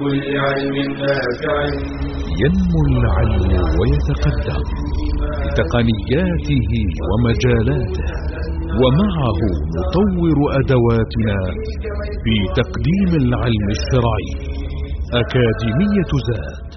[0.00, 1.58] كل علم نافع.
[2.42, 4.62] ينمو العلم ويتقدم
[5.44, 6.70] بتقنياته
[7.08, 8.08] ومجالاته
[8.80, 9.40] ومعه
[9.76, 11.38] نطور أدواتنا
[12.24, 14.30] في تقديم العلم الشرعي.
[15.20, 16.70] أكاديمية زاد.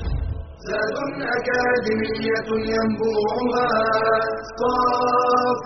[0.69, 0.97] زاد
[1.38, 3.69] أكاديمية ينبوعها
[4.59, 5.65] صاف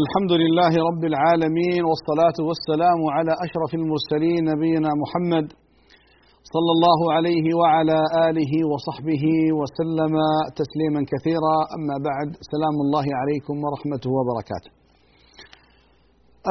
[0.00, 5.46] الحمد لله رب العالمين والصلاة والسلام على أشرف المرسلين نبينا محمد
[6.54, 9.24] صلى الله عليه وعلى آله وصحبه
[9.58, 10.14] وسلم
[10.60, 11.56] تسليما كثيرا.
[11.76, 14.70] أما بعد سلام الله عليكم ورحمته وبركاته.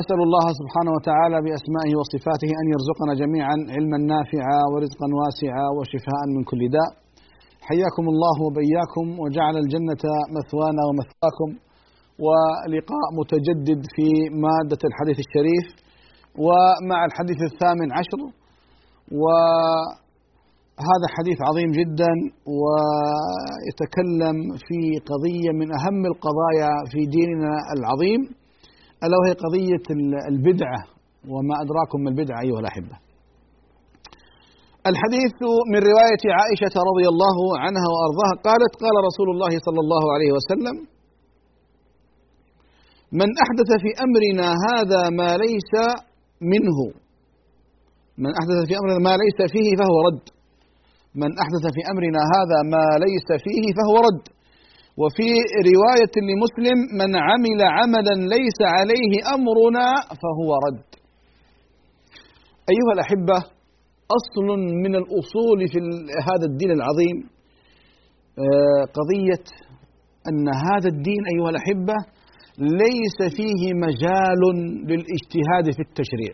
[0.02, 6.42] أسأل الله سبحانه وتعالى بأسمائه وصفاته أن يرزقنا جميعا علما نافعا ورزقا واسعا وشفاء من
[6.50, 6.90] كل داء.
[7.70, 10.04] حياكم الله وبياكم وجعل الجنة
[10.38, 11.50] مثوانا ومثواكم.
[12.26, 14.08] ولقاء متجدد في
[14.46, 15.66] مادة الحديث الشريف
[16.46, 18.20] ومع الحديث الثامن عشر.
[19.22, 22.14] وهذا حديث عظيم جدا
[22.60, 24.80] ويتكلم في
[25.12, 28.22] قضية من أهم القضايا في ديننا العظيم
[29.04, 29.86] ألا وهي قضية
[30.32, 30.82] البدعة.
[31.34, 32.96] وما أدراكم ما البدعة أيها الأحبة.
[34.92, 35.36] الحديث
[35.72, 40.76] من رواية عائشة رضي الله عنها وأرضاها قالت قال رسول الله صلى الله عليه وسلم
[43.20, 45.73] من أحدث في أمرنا هذا ما ليس
[46.54, 46.80] منه.
[48.23, 50.26] من أحدث في أمرنا ما ليس فيه فهو رد.
[51.22, 54.23] من أحدث في أمرنا هذا ما ليس فيه فهو رد.
[55.02, 55.30] وفي
[55.72, 59.88] رواية لمسلم من عمل عملا ليس عليه أمرنا
[60.22, 60.90] فهو رد.
[62.74, 63.38] أيها الأحبة
[64.19, 64.47] أصل
[64.84, 65.80] من الأصول في
[66.30, 67.18] هذا الدين العظيم
[68.97, 69.46] قضية
[70.30, 71.96] أن هذا الدين أيها الأحبة
[72.62, 74.42] ليس فيه مجال
[74.90, 76.34] للاجتهاد في التشريع.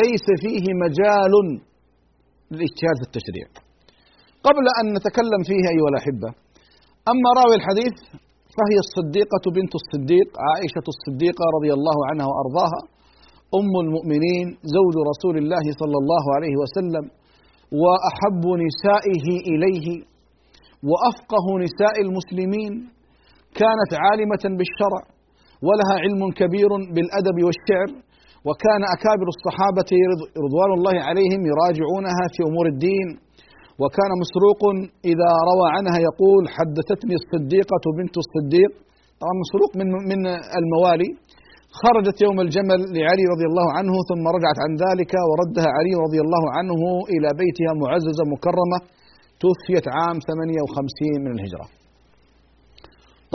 [0.00, 1.32] ليس فيه مجال
[2.50, 3.46] للاجتهاد في التشريع.
[4.46, 6.28] قبل أن نتكلم فيه أيها الأحبة
[7.12, 7.94] أما راوي الحديث
[8.56, 12.80] فهي الصديقة بنت الصديق عائشة الصديقة رضي الله عنها وأرضاها
[13.60, 14.46] أم المؤمنين
[14.76, 17.04] زوج رسول الله صلى الله عليه وسلم
[17.82, 19.86] وأحب نسائه إليه
[20.90, 22.72] وأفقه نساء المسلمين
[23.62, 25.02] كانت عالمة بالشرع
[25.66, 27.90] ولها علم كبير بالأدب والشعر
[28.46, 29.90] وكان أكابر الصحابة
[30.44, 33.08] رضوان الله عليهم يراجعونها في أمور الدين.
[33.82, 34.60] وكان مسروق
[35.12, 38.70] إذا روى عنها يقول حدثتني الصديقة بنت الصديق
[39.20, 40.20] طبعا مسروق من من
[40.60, 41.10] الموالي.
[41.82, 46.44] خرجت يوم الجمل لعلي رضي الله عنه ثم رجعت عن ذلك وردها علي رضي الله
[46.56, 46.80] عنه
[47.14, 48.78] إلى بيتها معززة مكرمة
[49.42, 51.66] توفيت عام 58 من الهجرة.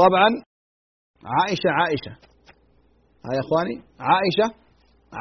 [0.04, 0.30] طبعا
[1.36, 2.14] عائشة عائشة.
[3.26, 3.76] ها يا إخواني
[4.10, 4.48] عائشة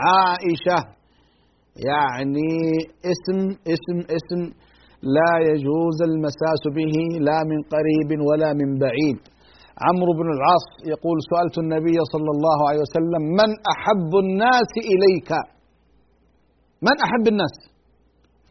[0.07, 0.79] عائشة.
[1.91, 2.51] يعني
[3.13, 3.39] اسم
[3.75, 4.41] اسم اسم
[5.17, 6.95] لا يجوز المساس به
[7.29, 9.19] لا من قريب ولا من بعيد.
[9.87, 15.31] عمرو بن العاص يقول سألت النبي صلى الله عليه وسلم من أحب الناس إليك؟
[16.87, 17.55] من أحب الناس؟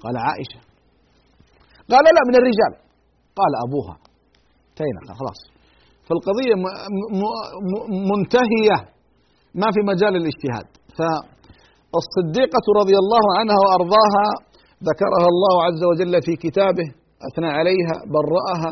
[0.03, 0.59] قال عائشة.
[1.91, 2.73] قال لا من الرجال.
[3.39, 3.95] قال أبوها.
[4.69, 5.58] انتهينا خلاص.
[6.09, 6.53] فالقضية
[8.11, 8.77] منتهية.
[9.61, 14.27] ما في مجال الاجتهاد فالصديقة رضي الله عنها وأرضاها
[14.89, 16.87] ذكرها الله عز وجل في كتابه
[17.27, 18.71] أثنى عليها برأها.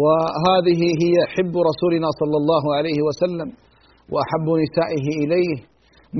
[0.00, 3.48] وهذه هي حب رسولنا صلى الله عليه وسلم
[4.12, 5.56] وأحب نسائه إليه.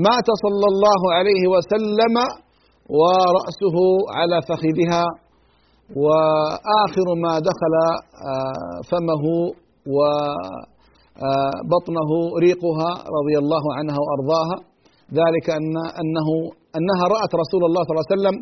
[0.07, 2.15] مات صلى الله عليه وسلم
[2.99, 3.77] ورأسه
[4.17, 5.05] على فخذها
[6.03, 7.75] وآخر ما دخل
[8.89, 9.23] فمه
[11.15, 12.11] وبطنه
[12.45, 14.57] ريقها رضي الله عنها وأرضاها.
[15.19, 16.27] ذلك ان انه
[16.77, 18.35] أنها رأت رسول الله صلى الله عليه وسلم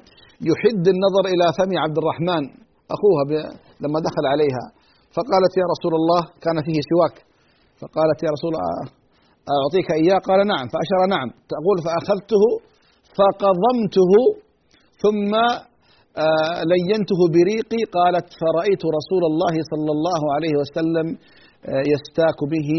[0.50, 2.44] يحد النظر إلى فم عبد الرحمن
[2.96, 3.24] أخوها
[3.84, 4.64] لما دخل عليها.
[5.16, 7.16] فقالت يا رسول الله كان فيه سواك.
[7.82, 8.76] فقالت يا رسول الله
[9.64, 10.66] أعطيك إياه؟ قال نعم.
[10.74, 11.28] فأشار نعم.
[11.54, 12.44] تقول فأخذته
[13.18, 14.14] فقضمته
[15.04, 15.34] ثم
[16.74, 21.08] لينته بريقي قالت فرأيت رسول الله صلى الله عليه وسلم
[21.94, 22.70] يستاك به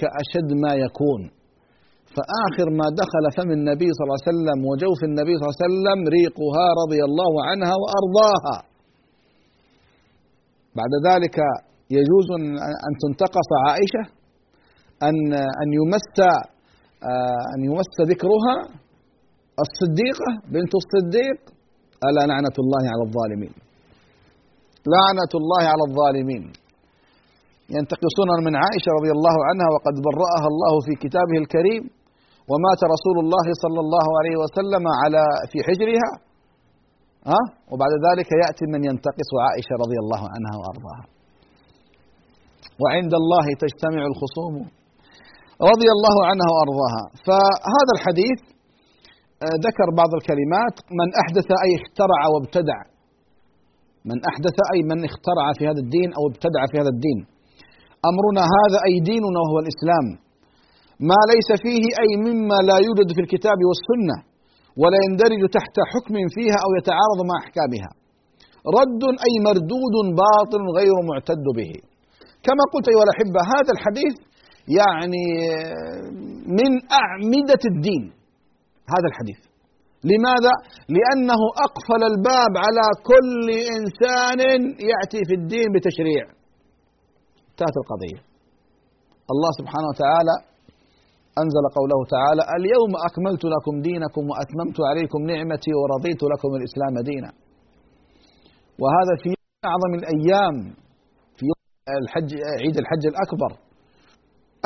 [0.00, 1.20] كأشد ما يكون.
[2.16, 5.98] فآخر ما دخل فم النبي صلى الله عليه وسلم وجوف النبي صلى الله عليه وسلم
[6.16, 8.56] ريقها رضي الله عنها وأرضاها.
[10.78, 11.36] بعد ذلك
[11.98, 12.28] يجوز
[12.86, 14.04] أن تنتقص عائشة
[15.08, 15.16] أن
[15.62, 16.10] أن يمس
[17.10, 18.56] آه، أن يمس ذكرها
[19.64, 21.38] الصديقة بنت الصديق
[22.08, 23.52] ألا لعنة الله على الظالمين؟
[24.94, 26.42] لعنة الله على الظالمين.
[27.76, 31.82] ينتقصون من عائشة رضي الله عنها وقد برأها الله في كتابه الكريم
[32.50, 36.10] ومات رسول الله صلى الله عليه وسلم على في حجرها.
[37.30, 41.04] ها؟ وبعد ذلك يأتي من ينتقص عائشة رضي الله عنها وأرضاها.
[42.82, 44.54] وعند الله تجتمع الخصوم.
[45.70, 47.02] رضي الله عنها وأرضاها.
[47.26, 48.40] فهذا الحديث
[49.66, 50.76] ذكر بعض الكلمات.
[51.00, 52.78] من أحدث أي اخترع وابتدع
[54.10, 57.18] من أحدث أي من اخترع في هذا الدين أو ابتدع في هذا الدين.
[58.10, 60.06] أمرنا هذا أي ديننا وهو الإسلام.
[61.10, 64.16] ما ليس فيه أي مما لا يوجد في الكتاب والسنة
[64.80, 67.90] ولا يندرج تحت حكم فيها أو يتعارض مع أحكامها.
[68.78, 69.94] رد أي مردود
[70.24, 71.72] باطل غير معتد به.
[72.46, 74.14] كما قلت أيها الأحبة هذا الحديث
[74.78, 75.26] يعني
[76.58, 76.72] من
[77.02, 78.19] أعمدة الدين.
[78.94, 79.40] هذا الحديث.
[80.10, 80.54] لماذا؟
[80.96, 83.46] لأنه أقفل الباب على كل
[83.76, 84.40] إنسان
[84.90, 86.24] يأتي في الدين بتشريع.
[87.50, 88.20] انتهت القضية.
[89.32, 90.34] الله سبحانه وتعالى
[91.42, 97.30] أنزل قوله تعالى اليوم أكملت لكم دينكم وأتممت عليكم نعمتي ورضيت لكم الإسلام دينا.
[98.82, 99.30] وهذا في
[99.70, 100.56] أعظم الأيام
[101.38, 101.46] في
[102.02, 102.30] الحج
[102.62, 103.50] عيد الحج الأكبر.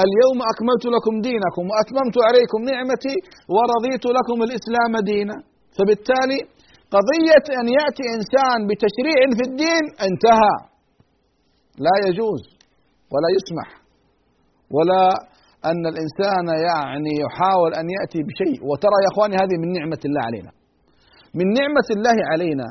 [0.02, 3.16] اليوم أكملت لكم دينكم وأتممت عليكم نعمتي
[3.54, 5.36] ورضيت لكم الإسلام دينا.
[5.76, 6.40] فبالتالي
[6.94, 10.56] قضية أن يأتي إنسان بتشريع في الدين انتهى.
[11.86, 12.42] لا يجوز
[13.12, 13.68] ولا يسمح
[14.76, 15.04] ولا
[15.70, 18.58] أن الإنسان يعني يحاول أن يأتي بشيء.
[18.68, 20.52] وترى يا إخواني هذه من نعمة الله علينا.
[21.38, 22.68] من نعمة الله علينا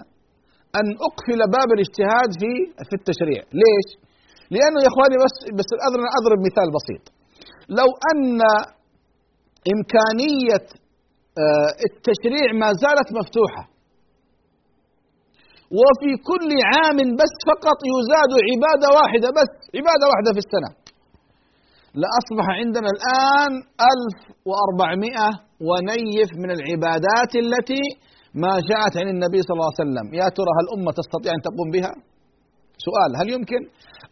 [0.79, 2.51] أن أقفل باب الاجتهاد في
[2.87, 3.41] في التشريع.
[3.61, 3.87] ليش؟
[4.53, 5.69] لأنه يا إخواني بس بس
[6.19, 7.03] أضرب مثال بسيط.
[7.69, 8.41] لو أن
[9.73, 10.65] إمكانية
[11.43, 13.63] آه، التشريع ما زالت مفتوحة.
[15.79, 20.69] وفي كل عام بس فقط يزاد عبادة واحدة بس عبادة واحدة في السنة.
[22.01, 22.91] لأصبح عندنا
[23.91, 24.17] ألف
[24.49, 25.29] وأربعمائة
[25.67, 27.83] ونيف من العبادات التي
[28.43, 30.07] ما جاءت عن النبي صلى الله عليه وسلم.
[30.21, 31.93] يا ترى هل الأمة تستطيع أن تقوم بها؟
[32.87, 33.61] سؤال هل يمكن؟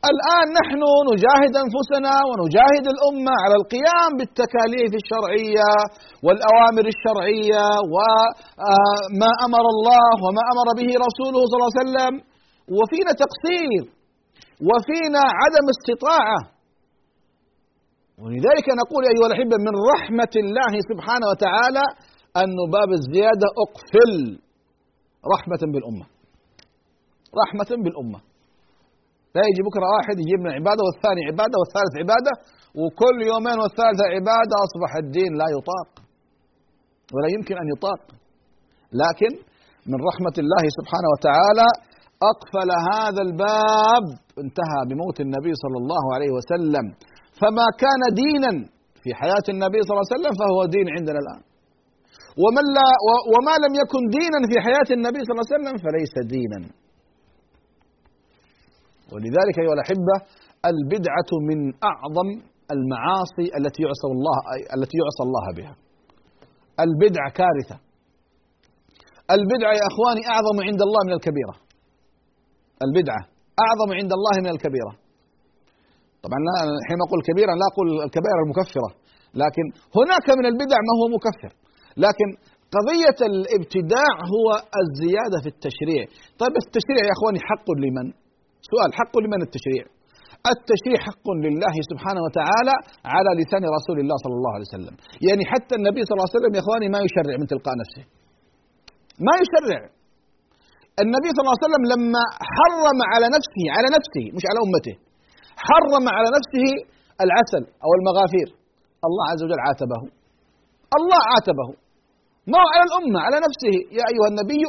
[0.09, 0.81] الآن نحن
[1.11, 5.71] نجاهد أنفسنا ونجاهد الأمة على القيام بالتكاليف الشرعية
[6.25, 12.13] والأوامر الشرعية وما أمر الله وما أمر به رسوله صلى الله عليه وسلم.
[12.77, 13.81] وفينا تقصير
[14.69, 16.39] وفينا عدم استطاعة.
[18.23, 21.85] ولذلك نقول أيها الأحبة من رحمة الله سبحانه وتعالى
[22.41, 24.11] أن باب الزيادة أقفل
[25.33, 26.05] رحمة بالأمة.
[27.41, 28.19] رحمة بالأمة.
[29.35, 32.33] لا يجي بكرة واحد يجيب من عبادة والثاني عبادة والثالث عبادة
[32.81, 35.89] وكل يومين والثالثة عبادة أصبح الدين لا يطاق
[37.13, 38.01] ولا يمكن أن يطاق.
[39.03, 39.31] لكن
[39.91, 41.67] من رحمة الله سبحانه وتعالى
[42.31, 44.05] أقفل هذا الباب
[44.43, 46.85] انتهى بموت النبي صلى الله عليه وسلم.
[47.39, 48.51] فما كان دينا
[49.03, 51.41] في حياة النبي صلى الله عليه وسلم فهو دين عندنا الآن.
[52.43, 52.89] ومن لا
[53.33, 56.59] وما لم يكن دينا في حياة النبي صلى الله عليه وسلم فليس دينا.
[59.13, 60.15] ولذلك أيها الأحبة
[60.71, 61.59] البدعة من
[61.91, 62.29] أعظم
[62.75, 64.37] المعاصي التي يعصى الله
[64.75, 65.73] التي يعصى الله بها.
[66.85, 67.77] البدعة كارثة.
[69.37, 71.55] البدعة يا أخواني أعظم عند الله من الكبيرة.
[72.85, 73.21] البدعة
[73.65, 74.93] أعظم عند الله من الكبيرة.
[76.25, 76.39] طبعا
[76.87, 78.89] حين أقول كبيرا لا أقول الكبائر المكفرة،
[79.43, 79.65] لكن
[79.99, 81.51] هناك من البدع ما هو مكفر.
[82.05, 82.27] لكن
[82.75, 84.47] قضية الابتداع هو
[84.81, 86.03] الزيادة في التشريع.
[86.41, 88.07] طيب التشريع يا أخواني حق لمن؟
[88.71, 89.83] سؤال حق لمن التشريع؟
[90.53, 92.75] التشريع حق لله سبحانه وتعالى
[93.15, 94.95] على لسان رسول الله صلى الله عليه وسلم.
[95.27, 98.03] يعني حتى النبي صلى الله عليه وسلم يا إخواني ما يشرع من تلقاء نفسه.
[99.27, 99.81] ما يشرع.
[101.03, 102.23] النبي صلى الله عليه وسلم لما
[102.55, 104.95] حرم على نفسه على نفسه مش على أمته
[105.67, 106.65] حرم على نفسه
[107.25, 108.47] العسل أو المغافير.
[109.07, 110.01] الله عز وجل عاتبه.
[110.97, 111.67] الله عاتبه.
[112.51, 113.75] ما هو على الأمة على نفسه.
[113.97, 114.61] يا أيها النبي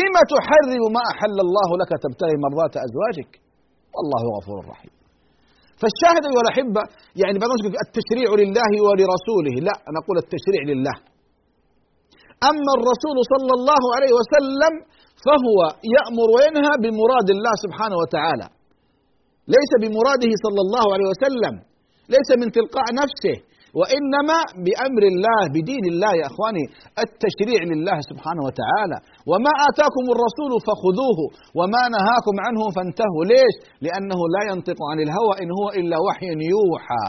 [0.00, 3.30] لما تحرم ما أحل الله لك تبتغي مرضات أزواجك؟
[3.96, 4.92] والله غفور رحيم.
[5.80, 6.82] فالشاهد أيها الأحبة
[7.22, 7.50] يعني بعض
[7.86, 9.54] التشريع لله ولرسوله.
[9.68, 10.96] لا نقول التشريع لله.
[12.50, 14.72] أما الرسول صلى الله عليه وسلم
[15.26, 15.58] فهو
[15.96, 18.46] يأمر وينهى بمراد الله سبحانه وتعالى.
[19.56, 21.54] ليس بمراده صلى الله عليه وسلم.
[22.14, 23.36] ليس من تلقاء نفسه.
[23.78, 26.64] وإنما بأمر الله بدين الله يا إخواني
[27.04, 28.98] التشريع لله سبحانه وتعالى.
[29.30, 31.20] وما آتاكم الرسول فخذوه
[31.58, 33.24] وما نهاكم عنه فانتهوا.
[33.32, 33.54] ليش؟
[33.86, 37.08] لأنه لا ينطق عن الهوى إن هو إلا وحي يوحى.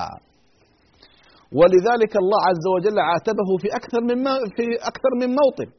[1.60, 4.18] ولذلك الله عز وجل عاتبه في أكثر من
[4.58, 5.70] في أكثر من موطن.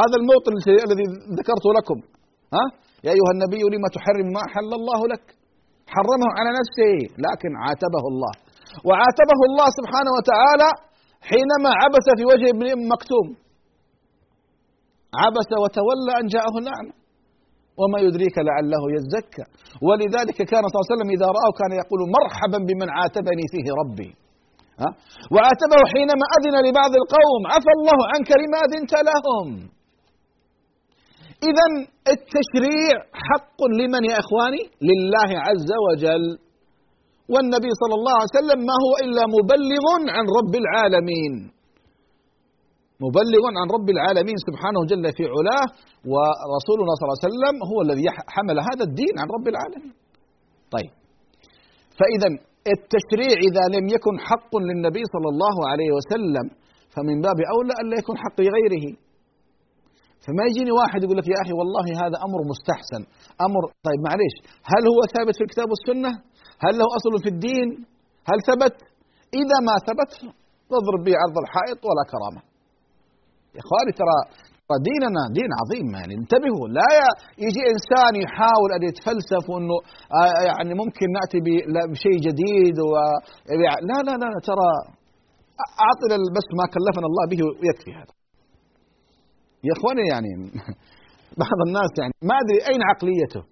[0.00, 0.52] هذا الموطن
[0.88, 1.06] الذي
[1.38, 1.98] ذكرت لكم.
[2.56, 2.64] ها؟
[3.06, 5.24] يا أيها النبي لما تحرم ما أحل الله لك؟
[5.94, 6.94] حرمه على نفسه
[7.26, 8.32] لكن عاتبه الله.
[8.88, 10.68] وعاتبه الله سبحانه وتعالى
[11.30, 13.26] حينما عبس في وجه ابن مكتوم.
[15.22, 16.94] عبس وتولى أن جاءه الاعمى
[17.80, 19.44] وما يدريك لعله يزكى.
[19.86, 24.10] ولذلك كان صلى الله عليه وسلم إذا راه كان يقول مرحبا بمن عاتبني فيه ربي.
[24.82, 24.88] ها؟
[25.34, 29.48] وعاتبه حينما أذن لبعض القوم عفى الله عنك لما أذنت لهم.
[31.50, 31.66] اذا
[32.14, 32.96] التشريع
[33.28, 36.24] حق لمن يا إخواني؟ لله عز وجل.
[37.34, 39.84] والنبي صلى الله عليه وسلم ما هو إلا مبلغ
[40.16, 41.32] عن رب العالمين.
[43.06, 45.66] مبلغ عن رب العالمين سبحانه جل في علاه
[46.12, 49.94] ورسولنا صلى الله عليه وسلم هو الذي حمل هذا الدين عن رب العالمين.
[50.74, 50.92] طيب.
[51.98, 52.28] فإذا
[52.74, 56.46] التشريع إذا لم يكن حق للنبي صلى الله عليه وسلم
[56.94, 58.86] فمن باب أولى الا يكون حق لغيره.
[60.24, 63.02] فما يجيني واحد يقول لك يا أخي والله هذا أمر مستحسن
[63.46, 64.34] أمر طيب معليش
[64.72, 66.12] هل هو ثابت في الكتاب والسنة؟
[66.64, 67.68] هل له أصل في الدين
[68.30, 68.76] هل ثبت
[69.40, 70.10] إذا ما ثبت
[70.70, 72.42] تضرب به عرض الحائط ولا كرامة
[73.54, 74.18] يا إخواني ترى
[74.88, 76.92] ديننا دين عظيم يعني انتبهوا لا
[77.44, 79.76] يجي إنسان يحاول أن يتفلسف وأنه
[80.20, 81.38] آه، يعني ممكن نأتي
[81.92, 82.92] بشيء جديد و
[83.88, 84.70] لا لا لا ترى
[85.84, 88.14] أعطنا بس ما كلفنا الله به ويكفي هذا.
[89.66, 90.30] يا إخواني يعني
[91.42, 93.42] بعض الناس يعني ما أدري أين عقليته؟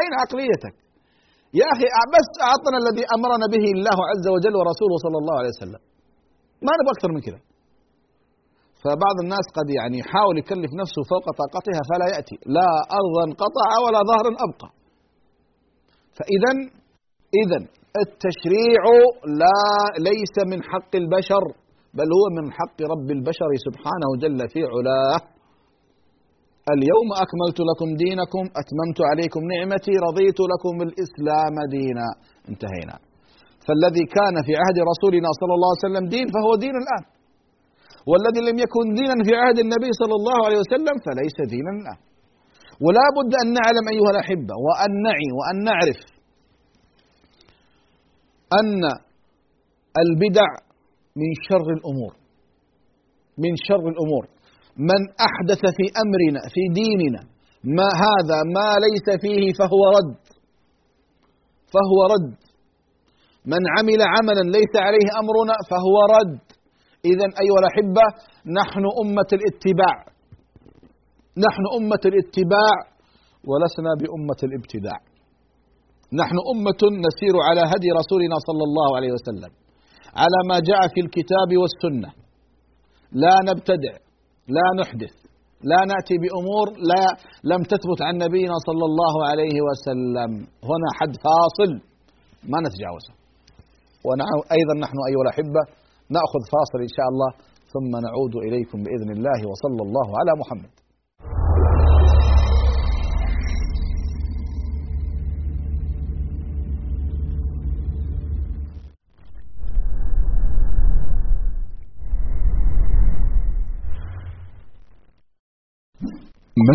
[0.00, 0.74] أين عقليتك؟
[1.60, 5.80] يا أخي بس أعطنا الذي أمرنا به الله عز وجل ورسوله صلى الله عليه وسلم.
[6.66, 7.40] ما نبغى أكثر من كذا.
[8.82, 12.36] فبعض الناس قد يعني يحاول يكلف نفسه فوق طاقتها فلا يأتي.
[12.56, 14.68] لا أرضا قطع ولا ظهرا أبقى.
[16.16, 16.52] فإذا
[17.42, 17.60] إذا
[18.04, 18.82] التشريع
[19.42, 19.60] لا
[20.08, 21.44] ليس من حق البشر
[21.98, 25.20] بل هو من حق رب البشر سبحانه جل في علاه.
[26.74, 32.06] اليوم أكملت لكم دينكم أتممت عليكم نعمتي رضيت لكم الإسلام دينا.
[32.50, 32.96] انتهينا.
[33.66, 37.04] فالذي كان في عهد رسولنا صلى الله عليه وسلم دين فهو دين الآن.
[38.10, 41.98] والذي لم يكن دينا في عهد النبي صلى الله عليه وسلم فليس دينا الآن.
[42.84, 46.00] ولا بد أن نعلم أيها الأحبة وأن نعي وأن نعرف
[48.60, 48.82] أن
[50.02, 50.48] البدع
[51.20, 52.12] من شر الأمور.
[53.38, 54.24] من شر الأمور.
[54.88, 57.22] من أحدث في أمرنا في ديننا
[57.76, 60.20] ما هذا ما ليس فيه فهو رد.
[61.74, 62.36] فهو رد.
[63.52, 66.40] من عمل عملا ليس عليه أمرنا فهو رد.
[67.10, 68.04] إذا أيها الأحبة
[68.60, 69.96] نحن أمة الاتباع.
[71.46, 72.74] نحن أمة الاتباع
[73.48, 74.98] ولسنا بأمة الابتداع.
[76.20, 79.52] نحن أمة نسير على هدي رسولنا صلى الله عليه وسلم.
[80.22, 82.10] على ما جاء في الكتاب والسنة.
[83.12, 84.09] لا نبتدع.
[84.56, 85.14] لا نحدث
[85.72, 87.04] لا نأتي بأمور لا
[87.52, 90.30] لم تثبت عن نبينا صلى الله عليه وسلم.
[90.70, 91.70] هنا حد فاصل
[92.52, 93.12] ما نتجاوزه.
[94.06, 95.62] وأيضا نحن أيها الأحبة
[96.16, 97.30] نأخذ فاصل إن شاء الله
[97.74, 100.72] ثم نعود إليكم بإذن الله وصلى الله على محمد.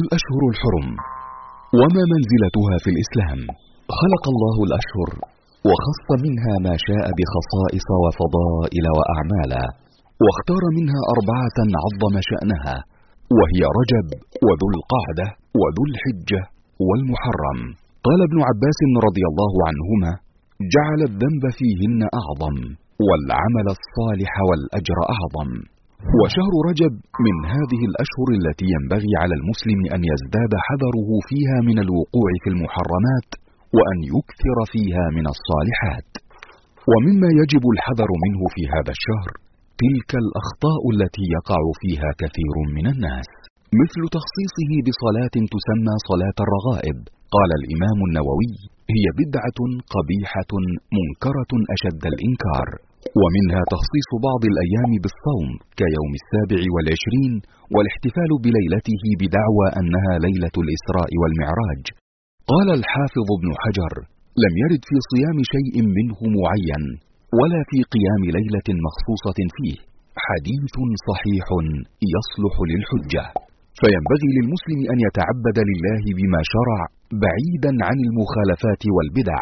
[0.04, 0.88] الأشهر الحرم؟
[1.80, 3.40] وما منزلتها في الإسلام؟
[4.00, 5.10] خلق الله الأشهر
[5.70, 9.64] وخص منها ما شاء بخصائص وفضائل وأعمالا
[10.24, 12.78] واختار منها أربعة عظم شأنها
[13.38, 14.08] وهي رجب
[14.46, 15.28] وذو القعدة
[15.62, 16.42] وذو الحجة
[16.88, 17.60] والمحرم.
[18.08, 20.12] قال ابن عباس رضي الله عنهما
[20.76, 22.58] جعل الذنب فيهن أعظم
[23.08, 25.50] والعمل الصالح والأجر أعظم.
[26.14, 26.94] وشهر رجب
[27.26, 33.30] من هذه الأشهر التي ينبغي على المسلم أن يزداد حذره فيها من الوقوع في المحرمات
[33.78, 36.10] وأن يكثر فيها من الصالحات.
[36.92, 39.30] ومما يجب الحذر منه في هذا الشهر
[39.84, 43.30] تلك الأخطاء التي يقع فيها كثير من الناس.
[43.82, 46.98] مثل تخصيصه بصلاة تسمى صلاة الرغائب.
[47.36, 48.54] قال الإمام النووي
[48.96, 49.60] هي بدعة
[49.96, 50.52] قبيحة
[50.98, 52.68] منكرة أشد الإنكار.
[53.22, 55.48] ومنها تخصيص بعض الأيام بالصوم
[55.82, 57.34] كيوم السابع والعشرين
[57.74, 61.84] والاحتفال بليلته بدعوى أنها ليلة الإسراء والمعراج.
[62.52, 63.94] قال الحافظ ابن حجر
[64.44, 66.84] لم يرد في صيام شيء منه معين
[67.40, 69.78] ولا في قيام ليلة مخصوصة فيه.
[70.28, 70.76] حديث
[71.10, 71.48] صحيح
[72.16, 73.26] يصلح للحجة.
[73.80, 76.80] فينبغي للمسلم أن يتعبد لله بما شرع
[77.26, 79.42] بعيدا عن المخالفات والبدع.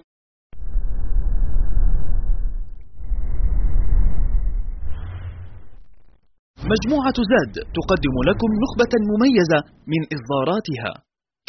[6.73, 9.59] مجموعة زاد تقدم لكم نخبة مميزة
[9.91, 10.91] من إصداراتها.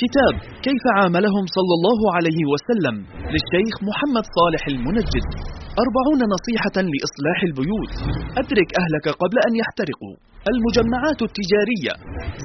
[0.03, 0.35] كتاب
[0.67, 2.97] كيف عاملهم صلى الله عليه وسلم
[3.33, 5.27] للشيخ محمد صالح المنجد.
[5.85, 7.95] أربعون نصيحة لإصلاح البيوت.
[8.41, 10.15] أدرك أهلك قبل أن يحترقوا.
[10.53, 11.95] المجمعات التجارية.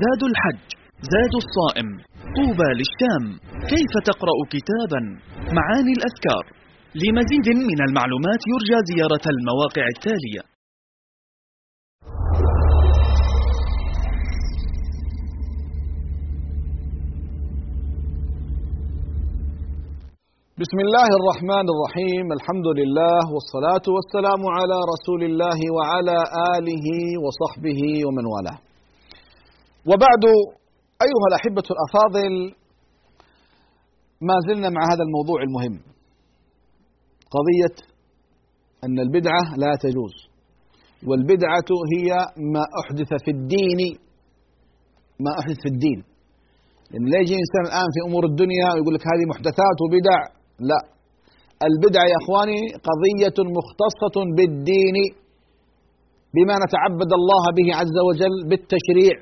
[0.02, 0.68] زاد الحج.
[1.14, 1.90] زاد الصائم.
[2.38, 3.24] طوبى للشام.
[3.72, 5.02] كيف تقرأ كتابا؟
[5.58, 6.44] معاني الأذكار.
[7.02, 10.57] لمزيد من المعلومات يرجى زيارة المواقع التالية.
[20.64, 26.18] بسم الله الرحمن الرحيم الحمد لله والصلاة والسلام على رسول الله وعلى
[26.56, 26.88] آله
[27.26, 28.58] وصحبه ومن والاه
[29.90, 30.24] وبعد
[31.06, 32.34] أيها الأحبة الأفاضل
[34.30, 35.76] ما زلنا مع هذا الموضوع المهم
[37.36, 37.76] قضية
[38.86, 40.16] أن البدعة لا تجوز
[41.08, 42.10] والبدعة هي
[42.54, 43.80] ما أحدث في الدين
[45.20, 46.00] ما أحدث في الدين
[46.92, 50.80] لأن لا يجي إنسان الآن في أمور الدنيا ويقول لك هذه محدثات وبدع لا.
[51.68, 54.98] البدع يا إخواني قضية مختصة بالدين
[56.36, 59.16] بما نتعبد الله به عز وجل بالتشريع.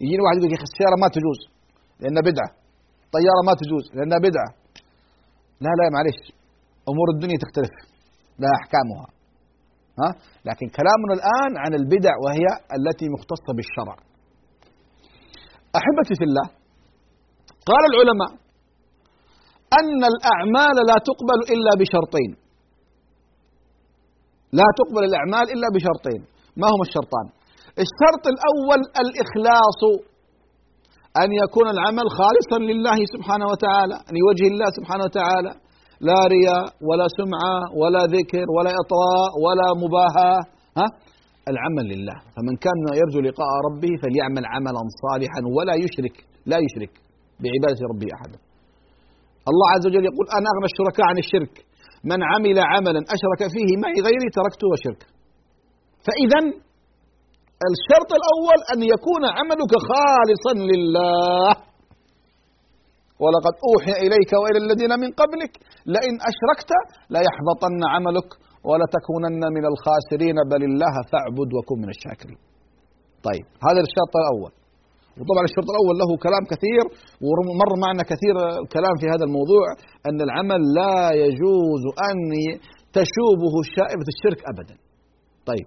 [0.00, 1.40] يجيني واحد يقول يا أخي السيارة ما تجوز
[2.00, 2.50] لأنها بدعة.
[3.16, 4.50] طياره ما تجوز لأنها بدعة.
[5.64, 6.20] لا لا معلش
[6.90, 7.74] أمور الدنيا تختلف.
[8.40, 9.06] لها أحكامها.
[10.00, 10.10] ها؟
[10.48, 12.46] لكن كلامنا الآن عن البدع وهي
[12.78, 13.96] التي مختصة بالشرع.
[15.78, 16.46] أحبتي في الله
[17.70, 18.30] قال العلماء
[19.78, 22.30] أن الأعمال لا تقبل إلا بشرطين.
[24.58, 26.20] لا تقبل الأعمال إلا بشرطين.
[26.60, 27.26] ما هما الشرطان؟
[27.84, 29.80] الشرط الأول الإخلاص.
[31.22, 33.96] أن يكون العمل خالصا لله سبحانه وتعالى.
[34.18, 35.52] لوجه الله سبحانه وتعالى.
[36.08, 40.40] لا رياء ولا سمعة ولا ذكر ولا إطراء ولا مباهاة.
[40.78, 40.86] ها؟
[41.52, 42.16] العمل لله.
[42.34, 46.16] فمن كان يرجو لقاء ربه فليعمل عملا صالحا ولا يشرك.
[46.50, 46.92] لا يشرك
[47.42, 48.49] بعبادة ربه أحدا
[49.50, 51.54] الله عز وجل يقول أنا أغنى الشركاء عن الشرك.
[52.10, 55.08] من عمل عملا أشرك فيه معي غيري تركته وشركه
[56.06, 56.40] فإذا
[57.72, 61.52] الشرط الأول أن يكون عملك خالصا لله.
[63.22, 65.52] ولقد أوحي إليك وإلى الذين من قبلك
[65.94, 66.70] لئن أشركت
[67.14, 68.28] ليحبطن عملك
[68.68, 70.36] ولتكونن من الخاسرين.
[70.52, 72.40] بل الله فاعبد وكن من الشاكرين.
[73.28, 74.52] طيب هذا الشرط الأول.
[75.20, 76.84] وطبعا الشرط الأول له كلام كثير
[77.26, 79.64] ومر معنا كثير الكلام في هذا الموضوع
[80.08, 82.18] أن العمل لا يجوز أن
[82.98, 84.76] تشوبه شائبة الشرك أبدا.
[85.50, 85.66] طيب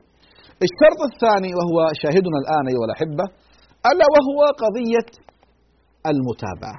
[0.67, 3.25] الشرط الثاني وهو شاهدنا الآن أيها الأحبة
[3.89, 5.09] ألا وهو قضية
[6.11, 6.77] المتابعة.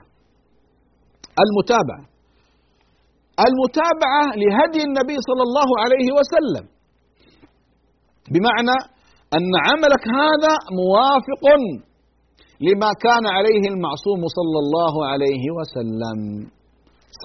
[1.45, 2.05] المتابعة.
[3.47, 6.65] المتابعة لهدي النبي صلى الله عليه وسلم.
[8.35, 8.77] بمعنى
[9.37, 11.43] أن عملك هذا موافق
[12.69, 16.19] لما كان عليه المعصوم صلى الله عليه وسلم.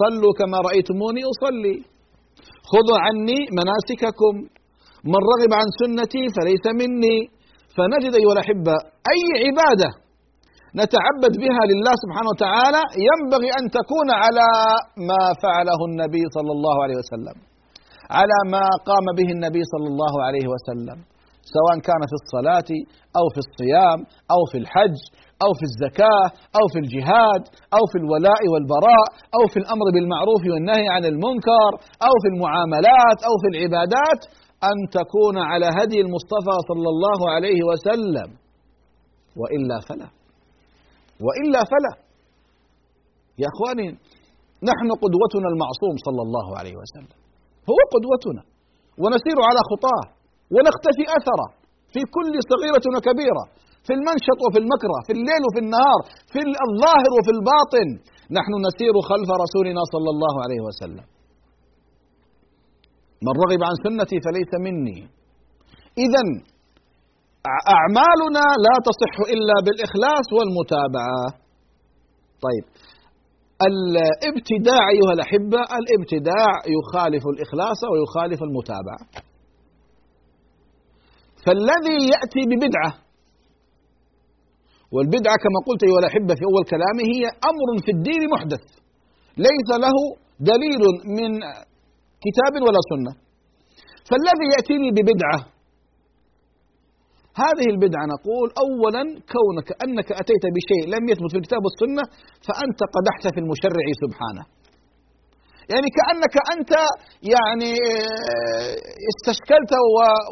[0.00, 1.76] صلوا كما رأيتموني أصلي.
[2.70, 4.34] خذوا عني مناسككم.
[5.12, 7.18] من رغب عن سنتي فليس مني.
[7.76, 8.74] فنجد أيها الأحبة
[9.12, 9.90] أي عبادة
[10.80, 14.48] نتعبد بها لله سبحانه وتعالى ينبغي أن تكون على
[15.08, 17.36] ما فعله النبي صلى الله عليه وسلم.
[18.18, 20.98] على ما قام به النبي صلى الله عليه وسلم.
[21.54, 22.70] سواء كان في الصلاة
[23.18, 23.98] أو في الصيام
[24.34, 24.98] أو في الحج
[25.44, 26.26] أو في الزكاة
[26.58, 27.42] أو في الجهاد
[27.76, 31.70] أو في الولاء والبراء أو في الأمر بالمعروف والنهي عن المنكر
[32.06, 34.20] أو في المعاملات أو في العبادات
[34.70, 38.28] أن تكون على هدي المصطفى صلى الله عليه وسلم.
[39.40, 40.08] وإلا فلا.
[41.26, 41.92] وإلا فلا.
[43.42, 43.88] يا إخواني
[44.70, 47.18] نحن قدوتنا المعصوم صلى الله عليه وسلم.
[47.70, 48.42] هو قدوتنا.
[49.02, 50.04] ونسير على خطاه.
[50.54, 51.48] ونختفي أثره.
[51.92, 53.44] في كل صغيرة وكبيرة.
[53.86, 56.00] في المنشط وفي المكره في الليل وفي النهار
[56.32, 57.88] في الظاهر وفي الباطن.
[58.38, 61.06] نحن نسير خلف رسولنا صلى الله عليه وسلم.
[63.24, 64.98] من رغب عن سنتي فليس مني.
[66.04, 66.22] إذا
[67.76, 71.24] أعمالنا لا تصح إلا بالإخلاص والمتابعة.
[72.46, 72.64] طيب.
[73.70, 79.02] الابتداع أيها الأحبة الابتداع يخالف الإخلاص ويخالف المتابعة.
[81.44, 83.09] فالذي يأتي ببدعة
[84.94, 88.62] والبدعة كما قلت أيها الأحبة في أول كلامي هي أمر في الدين محدث.
[89.46, 89.96] ليس له
[90.50, 90.82] دليل
[91.18, 91.30] من
[92.24, 93.12] كتاب ولا سنة.
[94.08, 95.40] فالذي يأتيني ببدعة
[97.44, 99.02] هذه البدعة نقول أولا
[99.34, 102.04] كونك أنك أتيت بشيء لم يثبت في الكتاب والسنة
[102.46, 104.44] فأنت قدحت في المشرع سبحانه.
[105.72, 106.72] يعني كأنك أنت
[107.34, 108.74] يعني آه،
[109.10, 109.72] استشكلت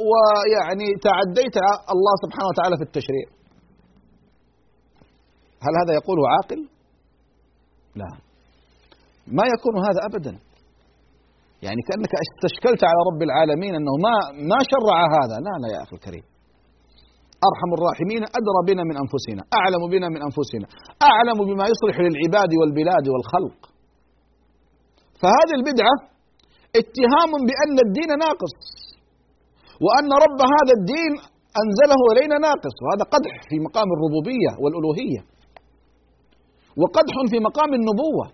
[0.08, 1.56] ويعني تعديت
[1.94, 3.26] الله سبحانه وتعالى في التشريع.
[5.64, 6.60] هل هذا يقوله عاقل؟
[8.00, 8.10] لا
[9.36, 10.34] ما يكون هذا أبدا.
[11.66, 14.14] يعني كأنك استشكلت على رب العالمين أنه ما
[14.50, 15.36] ما شرع هذا.
[15.46, 16.24] لا لا يا أخي الكريم.
[17.48, 19.42] أرحم الراحمين أدرى بنا من أنفسنا.
[19.58, 20.66] أعلم بنا من أنفسنا.
[21.10, 23.58] أعلم بما يصلح للعباد والبلاد والخلق.
[25.20, 25.94] فهذه البدعة
[26.80, 28.56] اتهام بأن الدين ناقص.
[29.84, 31.12] وأن رب هذا الدين
[31.62, 32.76] أنزله إلينا ناقص.
[32.82, 35.37] وهذا قدح في مقام الربوبية والألوهية.
[36.80, 38.26] وقدح في مقام النبوة.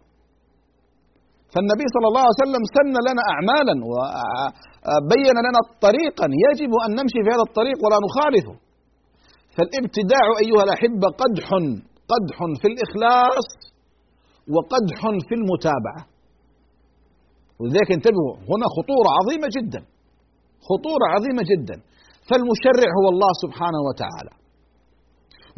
[1.53, 7.31] فالنبي صلى الله عليه وسلم سن لنا أعمالا وبين لنا طريقا يجب أن نمشي في
[7.35, 8.55] هذا الطريق ولا نخالفه.
[9.57, 11.49] فالابتداع أيها الأحبة قدح
[12.13, 13.49] قدح في الإخلاص
[14.55, 16.03] وقدح في المتابعة.
[17.59, 19.81] ولذلك انتبهوا هنا خطورة عظيمة جدا
[20.69, 21.77] خطورة عظيمة جدا.
[22.29, 24.33] فالمشرع هو الله سبحانه وتعالى.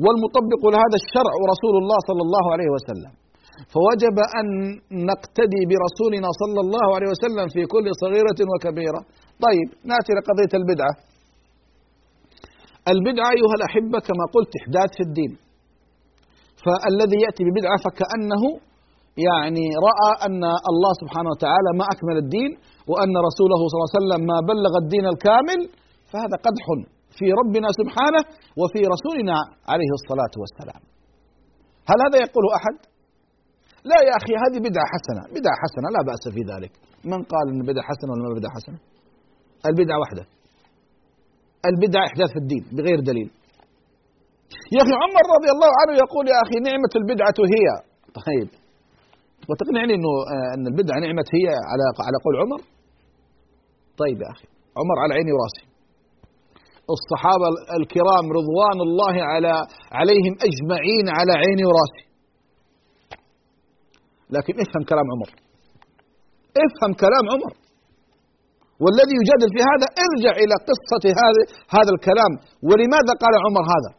[0.05, 3.13] والمطبق لهذا الشرع رسول الله صلى الله عليه وسلم.
[3.75, 4.47] فوجب أن
[5.11, 9.01] نقتدي برسولنا صلى الله عليه وسلم في كل صغيرة وكبيرة.
[9.47, 10.95] طيب نأتي لقضية البدعة.
[12.95, 15.33] البدعة أيها الأحبة كما قلت إحداث في الدين.
[16.65, 18.43] فالذي يأتي ببدعة فكأنه
[19.29, 22.51] يعني رأى أن الله سبحانه وتعالى ما أكمل الدين
[22.91, 25.61] وأن رسوله صلى الله عليه وسلم ما بلغ الدين الكامل
[26.11, 26.67] فهذا قدح.
[27.19, 28.23] في ربنا سبحانه
[28.61, 29.37] وفي رسولنا
[29.73, 30.83] عليه الصلاة والسلام.
[31.91, 32.77] هل هذا يقوله أحد؟
[33.91, 35.23] لا يا أخي هذه بدعة حسنة.
[35.39, 36.73] بدعة حسنة لا بأس في ذلك.
[37.13, 38.79] من قال أن بدعة حسنة ولا ما بدعة حسنة؟
[39.71, 40.25] البدعة واحدة.
[41.71, 43.29] البدعة إحداث في الدين بغير دليل.
[44.75, 47.67] يا أخي عمر رضي الله عنه يقول يا أخي نعمة البدعة هي.
[48.29, 48.49] طيب.
[49.49, 52.61] وتقنعني أنه آه، أن البدعة نعمة هي على على قول عمر؟
[54.03, 54.49] طيب يا أخي
[54.81, 55.76] عمر على عيني وراسي.
[56.95, 57.47] الصحابة
[57.81, 59.55] الكرام رضوان الله على
[59.99, 62.05] عليهم أجمعين على عيني وراسي.
[64.35, 65.31] لكن افهم كلام عمر.
[66.67, 67.53] افهم كلام عمر.
[68.83, 71.43] والذي يجادل في هذا ارجع إلى قصة هذا
[71.77, 72.33] هذا الكلام.
[72.69, 73.93] ولماذا قال عمر هذا؟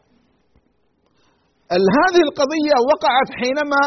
[2.00, 3.80] هذه القضية وقعت حينما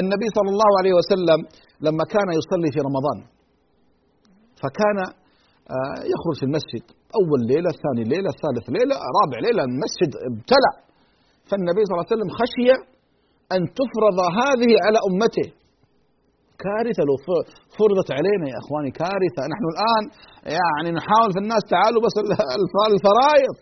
[0.00, 1.40] النبي صلى الله عليه وسلم
[1.86, 3.18] لما كان يصلي في رمضان.
[4.62, 4.98] فكان
[5.74, 6.84] آه، يخرج في المسجد.
[7.20, 10.72] أول ليلة ثاني ليلة ثالث ليلة رابع ليلة المسجد ابتلع
[11.48, 12.68] فالنبي صلى الله عليه وسلم خشي
[13.54, 15.48] أن تفرض هذه على أمته.
[16.64, 17.16] كارثة لو
[17.78, 19.42] فرضت علينا يا إخواني كارثة.
[19.52, 20.04] نحن الآن
[20.58, 22.14] يعني نحاول في الناس تعالوا بس
[22.92, 23.54] الفرائض.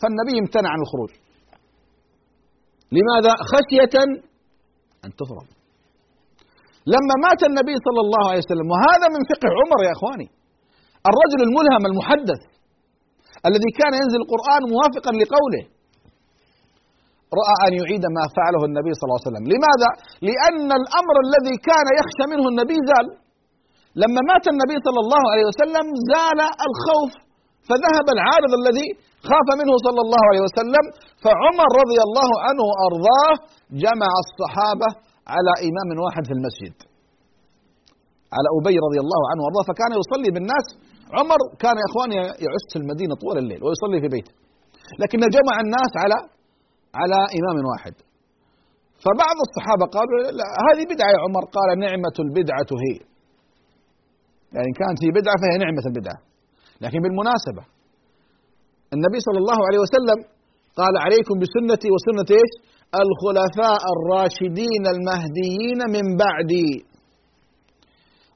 [0.00, 1.12] فالنبي امتنع عن الخروج.
[2.96, 3.94] لماذا؟ خشية
[5.04, 5.48] أن تفرض.
[6.94, 10.28] لما مات النبي صلى الله عليه وسلم وهذا من فقه عمر يا إخواني
[11.10, 12.40] الرجل الملهم المحدث
[13.48, 15.64] الذي كان ينزل القرآن موافقا لقوله.
[17.40, 19.46] رأى أن يعيد ما فعله النبي صلى الله عليه وسلم.
[19.52, 19.90] لماذا؟
[20.28, 23.06] لأن الأمر الذي كان يخشى منه النبي زال.
[24.02, 27.12] لما مات النبي صلى الله عليه وسلم زال الخوف
[27.68, 28.88] فذهب العارض الذي
[29.30, 30.84] خاف منه صلى الله عليه وسلم
[31.24, 33.34] فعمر رضي الله عنه وأرضاه
[33.84, 34.88] جمع الصحابة
[35.34, 36.74] على إمام واحد في المسجد.
[38.36, 40.66] على أبي رضي الله عنه وأرضاه فكان يصلي بالناس.
[41.18, 44.32] عمر كان يا إخواني يعس المدينة طول الليل ويصلي في بيته.
[45.02, 46.18] لكن جمع الناس على
[47.00, 47.94] على إمام واحد.
[49.04, 51.42] فبعض الصحابة قالوا لا هذه بدعة يا عمر.
[51.56, 52.96] قال نعمة البدعة هي.
[54.56, 56.18] يعني كانت هي بدعة فهي نعمة البدعة.
[56.84, 57.62] لكن بالمناسبة
[58.94, 60.18] النبي صلى الله عليه وسلم
[60.80, 62.52] قال عليكم بسنتي وسنة إيش؟
[63.02, 66.70] الخلفاء الراشدين المهديين من بعدي.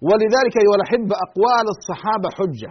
[0.09, 2.71] ولذلك أيها الأحبة أقوال الصحابة حجة.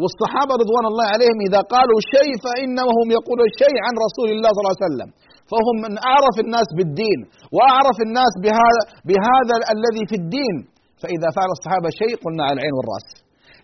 [0.00, 4.76] والصحابة رضوان الله عليهم إذا قالوا شيء فإنهم يقولون شيء عن رسول الله صلى الله
[4.76, 5.10] عليه وسلم.
[5.52, 7.20] فهم من أعرف الناس بالدين
[7.56, 10.56] وأعرف الناس بهذا, بهذا الذي في الدين.
[11.02, 13.08] فإذا فعل الصحابة شيء قلنا على العين والرأس.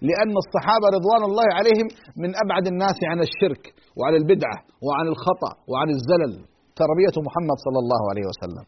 [0.09, 1.87] لأن الصحابة رضوان الله عليهم
[2.23, 3.63] من أبعد الناس عن الشرك
[3.99, 6.35] وعن البدعة وعن الخطأ وعن الزلل.
[6.83, 8.65] تربية محمد صلى الله عليه وسلم.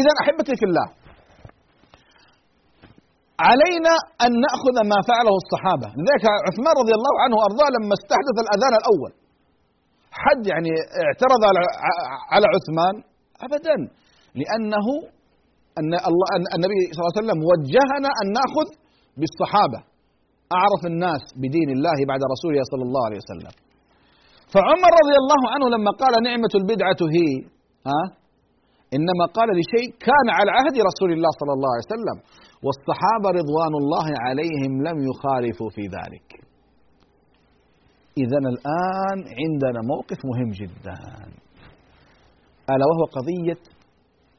[0.00, 0.86] إذا أحبتي في الله
[3.46, 5.88] علينا أن نأخذ ما فعله الصحابة.
[5.98, 9.12] لذلك عثمان رضي الله عنه وأرضاه لما استحدث الأذان الأول.
[10.24, 10.72] حد يعني
[11.06, 11.42] اعترض
[12.32, 12.94] على عثمان؟
[13.46, 13.76] أبدا.
[14.40, 14.86] لأنه
[15.80, 16.26] أن الله
[16.56, 18.68] النبي صلى الله عليه وسلم وجهنا أن نأخذ
[19.20, 19.80] بالصحابة.
[20.58, 23.54] أعرف الناس بدين الله بعد رسوله صلى الله عليه وسلم.
[24.54, 27.28] فعمر رضي الله عنه لما قال نعمة البدعة هي
[27.88, 28.02] ها
[28.96, 32.16] إنما قال لشيء كان على عهد رسول الله صلى الله عليه وسلم.
[32.64, 36.28] والصحابة رضوان الله عليهم لم يخالفوا في ذلك.
[38.22, 40.98] إذا الآن عندنا موقف مهم جدا.
[42.72, 43.62] ألا وهو قضية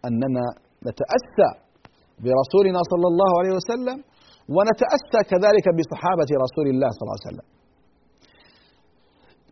[0.07, 0.45] أننا
[0.87, 1.49] نتأسى
[2.23, 3.97] برسولنا صلى الله عليه وسلم
[4.55, 7.47] ونتأسى كذلك بصحابة رسول الله صلى الله عليه وسلم.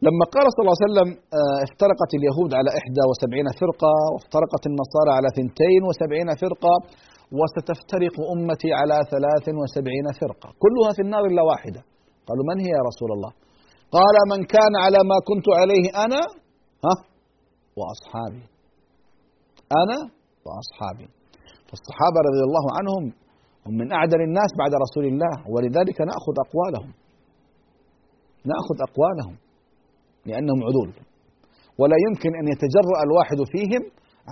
[0.06, 5.28] لما قال صلى الله عليه وسلم آه، افترقت اليهود على 71 فرقة وافترقت النصارى على
[5.36, 6.74] 72 فرقة
[7.38, 10.50] وستفترق أمتي على 73 فرقة.
[10.63, 11.82] كلها في النار إلا واحدة.
[12.28, 13.32] قالوا من هي يا رسول الله؟
[13.98, 16.22] قال من كان على ما كنت عليه أنا
[16.86, 16.96] ها؟
[17.80, 18.44] وأصحابي.
[19.82, 20.00] أنا
[20.46, 21.08] وأصحابي.
[21.70, 23.04] فالصحابة رضي الله عنهم
[23.65, 26.92] هم من أعدل الناس بعد رسول الله ولذلك نأخذ أقوالهم.
[28.52, 29.36] نأخذ أقوالهم
[30.26, 30.89] لأنهم عدول
[31.80, 33.84] ولا يمكن أن يتجرأ الواحد فيهم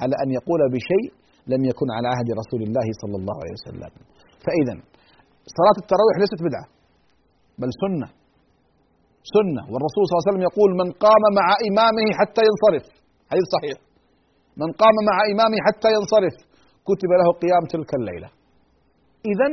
[0.01, 1.07] على أن يقول بشيء
[1.53, 3.91] لم يكن على عهد رسول الله صلى الله عليه وسلم.
[4.45, 4.75] فإذا
[5.57, 6.65] صلاة التراويح ليست بدعة
[7.61, 8.07] بل سنة.
[9.35, 9.63] سنة.
[9.71, 12.85] والرسول صلى الله عليه وسلم يقول من قام مع إمامه حتى ينصرف.
[13.31, 13.77] حديث صحيح.
[14.61, 16.35] من قام مع إمامه حتى ينصرف
[16.89, 18.29] كتب له قيام تلك الليلة.
[19.31, 19.47] إذا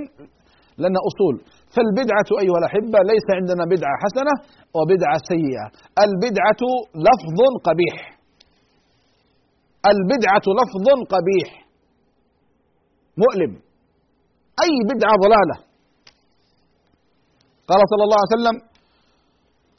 [0.84, 1.36] لنا أصول.
[1.74, 4.34] فالبدعة أيها الأحبة ليس عندنا بدعة حسنة
[4.76, 5.66] وبدعة سيئة.
[6.06, 6.62] البدعة
[7.08, 7.96] لفظ قبيح.
[9.92, 11.63] البدعة لفظ قبيح.
[13.22, 13.52] مؤلم.
[14.64, 15.56] أي بدعة ضلالة.
[17.68, 18.56] قال صلى الله عليه وسلم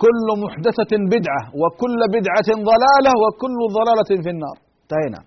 [0.03, 4.57] كل محدثة بدعة وكل بدعة ضلالة وكل ضلالة في النار.
[4.83, 5.21] انتهينا.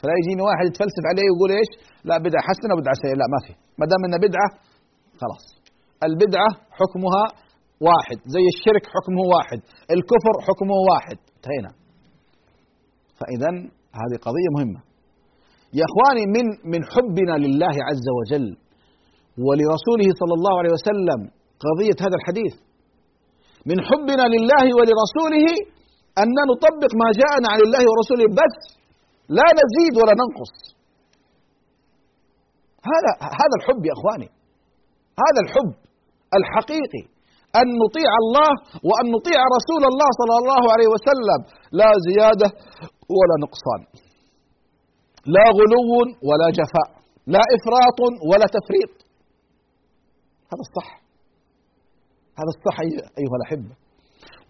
[0.00, 1.70] فلا يجيني واحد يتفلسف عليه ويقول إيش؟
[2.08, 3.16] لا بدعة حسنة وبدعة سيئة.
[3.20, 3.52] لا ما في.
[3.78, 4.48] ما دام إنها بدعة
[5.22, 5.44] خلاص.
[6.08, 7.24] البدعة حكمها
[7.88, 9.60] واحد زي الشرك حكمه واحد
[9.94, 11.18] الكفر حكمه واحد.
[11.36, 11.70] انتهينا.
[13.18, 13.50] فإذا
[14.00, 14.80] هذه قضية مهمة.
[15.78, 18.46] يا إخواني من من حبنا لله عز وجل
[19.46, 21.20] ولرسوله صلى الله عليه وسلم
[21.64, 22.54] قضية هذا الحديث.
[23.70, 25.46] من حبنا لله ولرسوله
[26.22, 28.56] أن نطبق ما جاءنا عن الله ورسوله بس
[29.38, 30.54] لا نزيد ولا ننقص.
[32.92, 34.28] هذا هذا الحب يا إخواني.
[35.24, 35.72] هذا الحب
[36.38, 37.04] الحقيقي.
[37.60, 38.50] أن نطيع الله
[38.88, 41.40] وأن نطيع رسول الله صلى الله عليه وسلم
[41.80, 42.48] لا زيادة
[43.18, 43.80] ولا نقصان.
[45.26, 45.92] لا غلو
[46.28, 47.98] ولا جفاء لا إفراط
[48.30, 48.94] ولا تفريط.
[50.52, 50.88] هذا الصح.
[52.40, 52.76] هذا الصح
[53.20, 53.74] أيها الأحبة.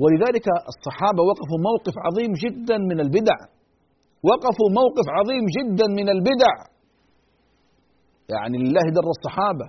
[0.03, 3.39] ولذلك الصحابة وقفوا موقف عظيم جدا من البدع.
[4.29, 6.55] وقفوا موقف عظيم جدا من البدع.
[8.29, 9.67] يعني لله در الصحابة.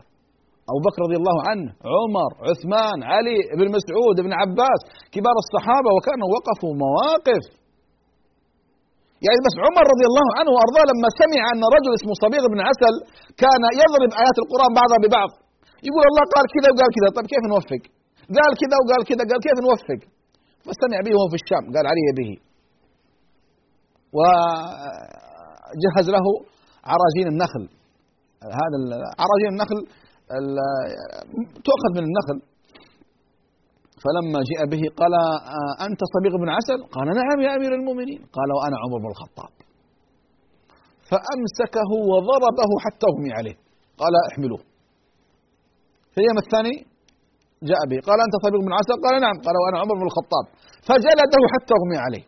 [0.72, 4.82] أبو بكر رضي الله عنه عمر عثمان علي بن مسعود بن عباس
[5.14, 7.44] كبار الصحابة وكانوا وقفوا مواقف
[9.26, 12.96] يعني بس عمر رضي الله عنه وأرضاه لما سمع أن رجل اسمه صبيغ بن عسل
[13.44, 15.32] كان يضرب آيات القرآن بعضها ببعض.
[15.88, 17.84] يقول الله قال كذا وقال كذا طيب كيف نوفق؟
[18.38, 20.00] قال كذا وقال كذا قال كيف نوفق؟
[20.66, 22.32] فاستمع به وهو في الشام قال علي به.
[24.18, 26.26] وجهز له
[26.92, 27.64] عراجين النخل.
[28.60, 28.78] هذا
[29.22, 29.80] عراجين النخل
[31.68, 32.38] تؤخذ من النخل.
[34.02, 35.14] فلما جاء به قال
[35.88, 38.22] أنت صبيغ بن عسل؟ قال نعم يا أمير المؤمنين.
[38.38, 39.52] قال وأنا عمر بن الخطاب.
[41.10, 43.56] فأمسكه وضربه حتى أغمي عليه.
[44.02, 44.62] قال احملوه.
[46.14, 46.76] في اليوم الثاني
[47.70, 49.38] جاء به قال أنت صبيغ بن عسل؟ قال نعم.
[49.46, 50.46] قال وأنا عمر بن الخطاب.
[50.88, 52.26] فجلده حتى أغمي عليه.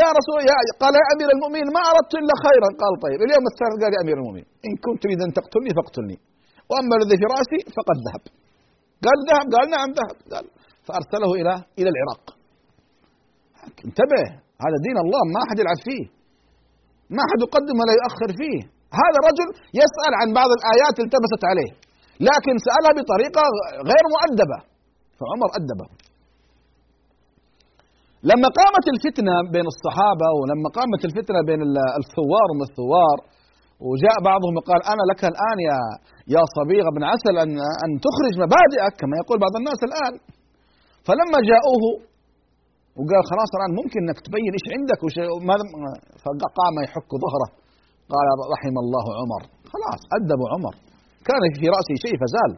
[0.00, 2.68] يا رسول يا قال يا أمير المؤمنين ما أردت إلا خيرا.
[2.82, 3.18] قال طيب.
[3.26, 6.16] اليوم الثالث قال يا أمير المؤمنين إن كنت تريد ان تقتلني فاقتلني
[6.70, 8.24] وأما الذي في رأسي فقد ذهب.
[9.04, 10.44] قال ذهب قال نعم ذهب قال.
[10.86, 12.24] فأرسله إلى إلى العراق.
[13.88, 14.24] انتبه
[14.64, 16.04] هذا دين الله ما أحد يلعب فيه.
[17.16, 18.60] ما أحد يقدم ولا يؤخر فيه.
[19.00, 19.48] هذا رجل
[19.80, 21.70] يسأل عن بعض الآيات التبست عليه
[22.28, 23.44] لكن سألها بطريقة
[23.90, 24.58] غير مؤدبة.
[25.18, 25.88] فعمر أدبه.
[28.30, 31.60] لما قامت الفتنة بين الصحابة ولما قامت الفتنة بين
[32.02, 33.16] الثوار وما الثوار
[33.80, 35.78] وجاء بعضهم وقال أنا لك الآن يا
[36.34, 37.52] يا صبيغ بن عسل أن
[37.84, 40.14] أن تخرج مبادئك كما يقول بعض الناس الآن.
[41.06, 41.84] فلما جاءوه
[42.98, 45.16] وقال خلاص الآن ممكن أنك تبين إيش عندك وش
[46.22, 47.48] فقام يحك ظهره.
[48.12, 49.42] قال رحم الله عمر.
[49.72, 50.74] خلاص أدب عمر.
[51.28, 52.52] كان في رأسه شيء فزال.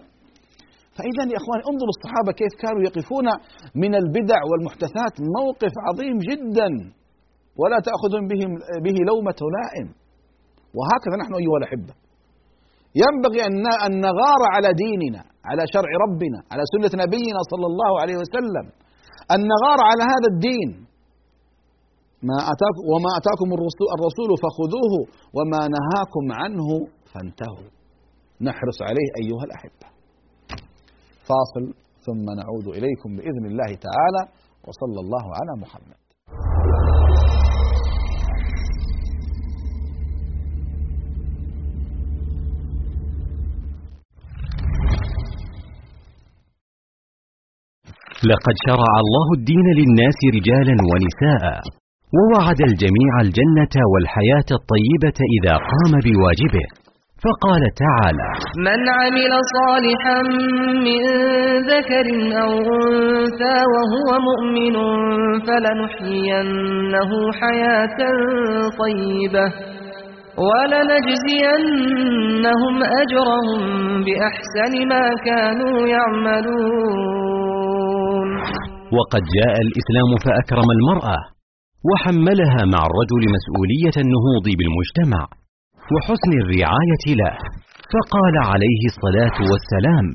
[0.96, 3.26] فإذا يا إخواني انظروا الصحابة كيف كانوا يقفون
[3.82, 5.14] من البدع والمحدثات.
[5.38, 6.68] موقف عظيم جدا.
[7.60, 8.50] ولا تأخذهم بهم
[8.84, 9.88] به لومة لائم.
[10.76, 11.94] وهكذا نحن أيها الأحبة.
[13.02, 13.40] ينبغي
[13.86, 18.66] أن نغار على ديننا على شرع ربنا على سنة نبينا صلى الله عليه وسلم
[19.34, 20.70] أن نغار على هذا الدين.
[22.28, 23.48] ما أتاكم وما أتاكم
[23.98, 24.92] الرسول, فخذوه
[25.36, 26.68] وما نهاكم عنه
[27.12, 27.70] فانتهوا.
[28.40, 29.86] نحرص عليه أيها الأحبة.
[31.28, 31.64] فاصل
[32.06, 34.22] ثم نعود إليكم بإذن الله تعالى
[34.66, 36.00] وصلى الله على محمد.
[48.26, 51.60] لقد شرع الله الدين للناس رجالا ونساء
[52.16, 56.66] ووعد الجميع الجنة والحياة الطيبة إذا قام بواجبه.
[57.24, 58.30] فقال تعالى
[58.68, 60.20] من عمل صالحا
[60.86, 61.02] من
[61.72, 62.06] ذكر
[62.42, 64.76] أو أنثى وهو مؤمن
[65.46, 68.00] فلنحيينه حياة
[68.82, 69.46] طيبة
[70.48, 71.64] ولنجزينهم
[73.00, 73.60] أجرهم
[74.06, 77.57] بأحسن ما كانوا يعملون.
[78.96, 81.18] وقد جاء الإسلام فأكرم المرأة
[81.88, 85.22] وحملها مع الرجل مسؤولية النهوض بالمجتمع
[85.94, 87.34] وحسن الرعاية له
[87.92, 90.06] فقال عليه الصلاة والسلام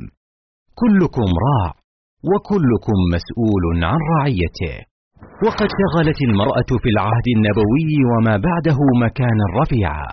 [0.81, 1.69] كلكم راع
[2.31, 4.75] وكلكم مسؤول عن رعيته
[5.45, 10.09] وقد شغلت المرأة في العهد النبوي وما بعده مكانا رفيعا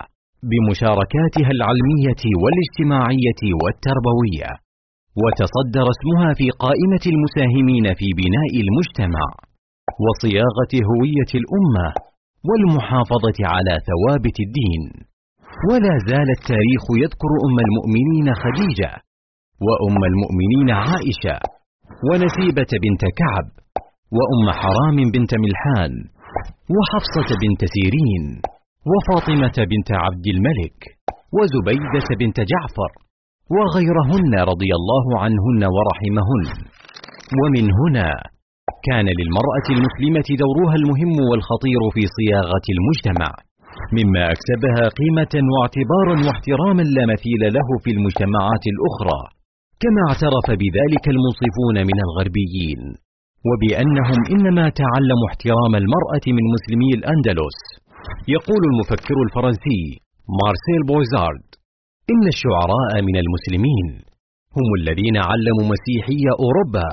[0.49, 4.49] بمشاركاتها العلمية والاجتماعية والتربوية
[5.21, 9.25] وتصدر اسمها في قائمة المساهمين في بناء المجتمع
[10.05, 11.87] وصياغة هوية الأمة
[12.47, 14.83] والمحافظة على ثوابت الدين.
[15.69, 18.91] ولا زال التاريخ يذكر أم المؤمنين خديجة
[19.67, 21.37] وأم المؤمنين عائشة
[22.07, 23.47] ونسيبة بنت كعب
[24.17, 25.93] وأم حرام بنت ملحان
[26.75, 28.25] وحفصة بنت سيرين
[28.91, 30.77] وفاطمة بنت عبد الملك
[31.37, 32.91] وزبيدة بنت جعفر
[33.55, 36.43] وغيرهن رضي الله عنهن ورحمهن.
[37.39, 38.09] ومن هنا
[38.87, 43.29] كان للمرأة المسلمة دورها المهم والخطير في صياغة المجتمع
[43.97, 49.21] مما أكسبها قيمة واعتبارا واحتراما لا مثيل له في المجتمعات الأخرى
[49.83, 52.81] كما اعترف بذلك المنصفون من الغربيين.
[53.49, 57.57] وبأنهم إنما تعلموا احترام المرأة من مسلمي الأندلس.
[58.35, 59.81] يقول المفكر الفرنسي
[60.39, 61.50] مارسيل بويزارد
[62.11, 63.87] إن الشعراء من المسلمين
[64.57, 66.89] هم الذين علموا مسيحي أوروبا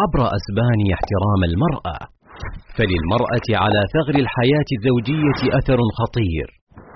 [0.00, 1.98] عبر أسبانيا احترام المرأة
[2.76, 6.48] فللمرأة على ثغر الحياة الزوجية أثر خطير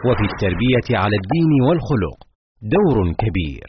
[0.07, 2.19] وفي التربية على الدين والخلق
[2.77, 3.69] دور كبير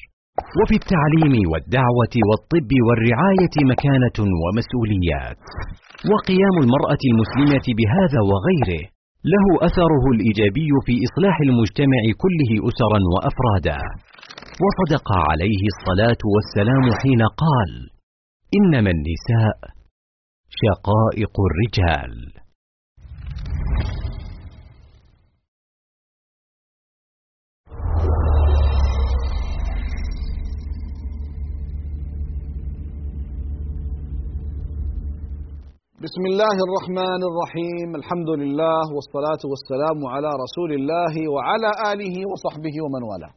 [0.60, 5.40] وفي التعليم والدعوة والطب والرعاية مكانة ومسؤوليات
[6.12, 8.84] وقيام المرأة المسلمة بهذا وغيره
[9.34, 13.82] له أثره الإيجابي في إصلاح المجتمع كله أسرا وأفرادا.
[14.64, 17.72] وصدق عليه الصلاة والسلام حين قال
[18.58, 19.58] إنما النساء
[20.62, 22.14] شقائق الرجال.
[36.06, 43.02] بسم الله الرحمن الرحيم الحمد لله والصلاة والسلام على رسول الله وعلى آله وصحبه ومن
[43.10, 43.34] والاه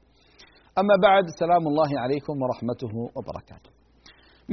[0.81, 3.71] أما بعد سلام الله عليكم ورحمته وبركاته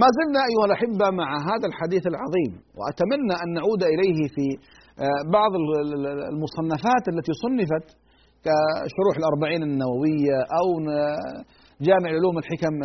[0.01, 4.45] ما زلنا أيها الأحبة مع هذا الحديث العظيم وأتمنى أن نعود إليه في
[5.37, 5.51] بعض
[6.33, 7.87] المصنفات التي صنفت
[8.45, 10.67] كشروح الأربعين النووية أو
[11.87, 12.75] جامع علوم الحكم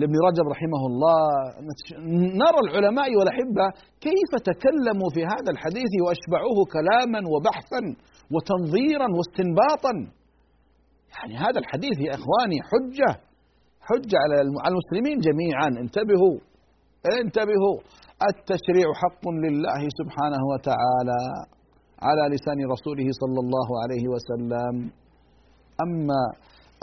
[0.00, 1.22] لابن رجب رحمه الله.
[2.42, 3.66] نرى العلماء والأحبة
[4.06, 7.82] كيف تكلموا في هذا الحديث وأشبعوه كلاما وبحثا
[8.34, 9.94] وتنظيرا واستنباطا.
[11.14, 13.10] يعني هذا الحديث يا إخواني حجة
[13.88, 14.36] حجة على
[14.70, 15.68] المسلمين جميعا.
[15.84, 16.36] انتبهوا
[17.22, 17.78] انتبهوا.
[18.30, 21.20] التشريع حق لله سبحانه وتعالى
[22.06, 24.74] على لسان رسوله صلى الله عليه وسلم.
[25.84, 26.22] أما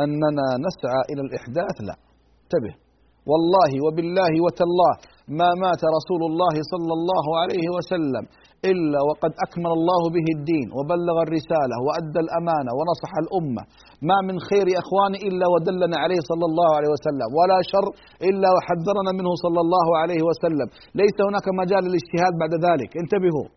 [0.03, 1.95] أننا نسعى إلى الإحداث لا.
[2.43, 2.86] انتبه.
[3.32, 4.93] والله وبالله وتالله
[5.39, 8.23] ما مات رسول الله صلى الله عليه وسلم
[8.71, 13.63] إلا وقد أكمل الله به الدين وبلغ الرسالة وأدى الأمانة ونصح الأمة.
[14.09, 17.30] ما من خير يا إخواني إلا ودلنا عليه صلى الله عليه وسلم.
[17.38, 17.88] ولا شر
[18.30, 20.67] إلا وحذرنا منه صلى الله عليه وسلم.
[21.01, 22.89] ليس هناك مجال للاجتهاد بعد ذلك.
[23.01, 23.47] انتبهوا.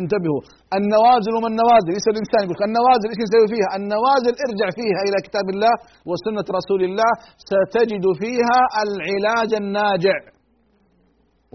[0.00, 0.42] انتبهوا.
[0.78, 5.46] النوازل وما النوازل يسأل الإنسان يقول النوازل إيش نسوي فيها؟ النوازل ارجع فيها إلى كتاب
[5.54, 5.74] الله
[6.10, 7.10] وسنة رسول الله.
[7.50, 10.18] ستجد فيها العلاج الناجع.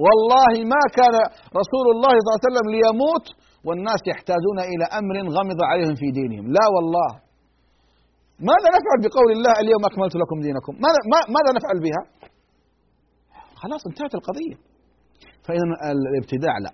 [0.06, 1.16] والله ما كان
[1.62, 3.26] رسول الله صلى الله عليه وسلم ليموت
[3.68, 6.46] والناس يحتاجون إلى أمر غمض عليهم في دينهم.
[6.58, 7.12] لا والله.
[8.50, 11.00] ماذا نفعل بقول الله اليوم أكملت لكم دينكم؟ ماذا,
[11.36, 12.02] ماذا نفعل بها؟
[13.62, 14.56] خلاص انتهت القضية.
[15.46, 16.74] فإذا الابتداع لا.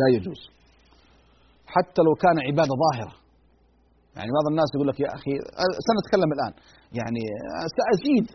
[0.00, 0.40] لا يجوز.
[1.74, 3.14] حتى لو كان عبادة ظاهرة.
[4.16, 5.32] يعني بعض الناس يقول لك يا أخي
[5.88, 6.52] سنتكلم الآن.
[6.98, 7.22] يعني
[7.78, 8.26] سأزيد.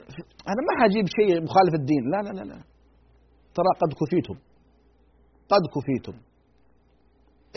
[0.52, 2.04] أنا ما حجيب شيء مخالف الدين.
[2.14, 2.60] لا لا لا لا.
[3.58, 4.38] ترى قد كفيتم.
[5.52, 6.16] قد كفيتم.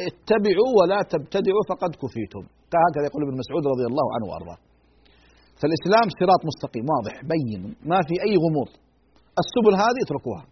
[0.06, 2.44] اتبعوا ولا تبتدعوا فقد كفيتم.
[2.86, 4.58] هكذا يقول ابن مسعود رضي الله عنه وأرضاه.
[5.60, 6.84] فالإسلام صراط مستقيم.
[6.92, 7.62] واضح بين.
[7.90, 8.70] ما في أي غموض.
[9.42, 10.44] السبل هذه اتركوها.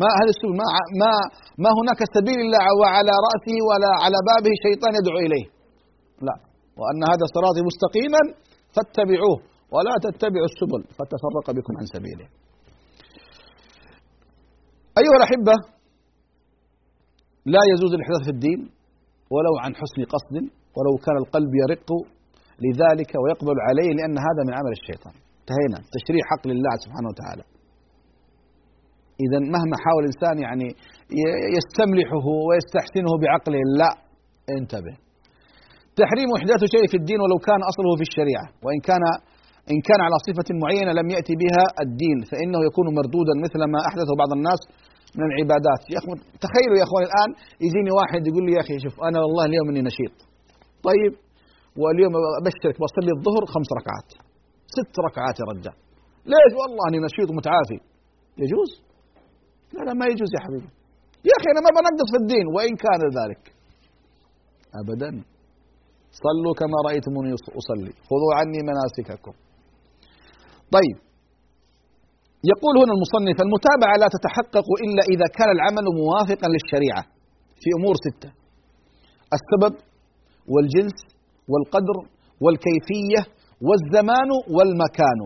[0.00, 0.66] ما هذه السبل ما
[1.02, 1.12] ما
[1.64, 5.46] ما هناك سبيل إلا وعلى رأسه ولا على بابه شيطان يدعو إليه.
[6.26, 6.36] لا.
[6.78, 8.22] وأن هذا صراطي مستقيما
[8.74, 9.38] فاتبعوه
[9.74, 12.26] ولا تتبعوا السبل فتفرق بكم عن سبيله.
[15.00, 15.54] أيها الأحبة
[17.54, 18.60] لا يجوز الإحداث في الدين
[19.34, 20.36] ولو عن حسن قصد
[20.76, 21.88] ولو كان القلب يرق
[22.64, 25.14] لذلك ويقبل عليه لأن هذا من عمل الشيطان.
[25.40, 25.78] انتهينا.
[25.96, 27.44] تشريع حق لله سبحانه وتعالى.
[29.24, 30.68] إذا مهما حاول الإنسان يعني
[31.56, 33.90] يستملحه ويستحسنه بعقله لا
[34.58, 34.94] انتبه.
[36.02, 38.46] تحريم إحداث شيء في الدين ولو كان أصله في الشريعة.
[38.64, 39.02] وإن كان
[39.72, 44.12] إن كان على صفة معينة لم يأتي بها الدين فإنه يكون مردودا مثل ما أحدثه
[44.22, 44.60] بعض الناس
[45.18, 45.82] من العبادات.
[45.92, 47.30] يا أخوان تخيلوا يا أخوان الآن
[47.66, 50.16] يجيني واحد يقول لي يا أخي شوف أنا والله اليوم إني نشيط.
[50.88, 51.12] طيب
[51.80, 54.08] واليوم أبشرك بصلي الظهر خمس ركعات.
[54.76, 55.76] ست ركعات يا رجال.
[56.32, 57.78] ليش؟ والله إني نشيط ومتعافي
[58.42, 58.70] يجوز؟
[59.74, 60.70] لا لا ما يجوز يا حبيبي.
[61.28, 63.42] يا أخي أنا ما بنقص في الدين وإن كان ذلك.
[64.80, 65.10] ابدا.
[66.24, 67.92] صلوا كما رايتموني أصلي.
[68.08, 69.34] خذوا عني مناسككم.
[70.76, 70.96] طيب.
[72.52, 77.02] يقول هنا المصنف المتابعة لا تتحقق إلا إذا كان العمل موافقا للشريعة
[77.62, 78.30] في أمور ستة.
[79.36, 79.74] السبب
[80.52, 80.98] والجنس
[81.50, 81.96] والقدر
[82.44, 83.22] والكيفية
[83.66, 85.20] والزمان والمكان.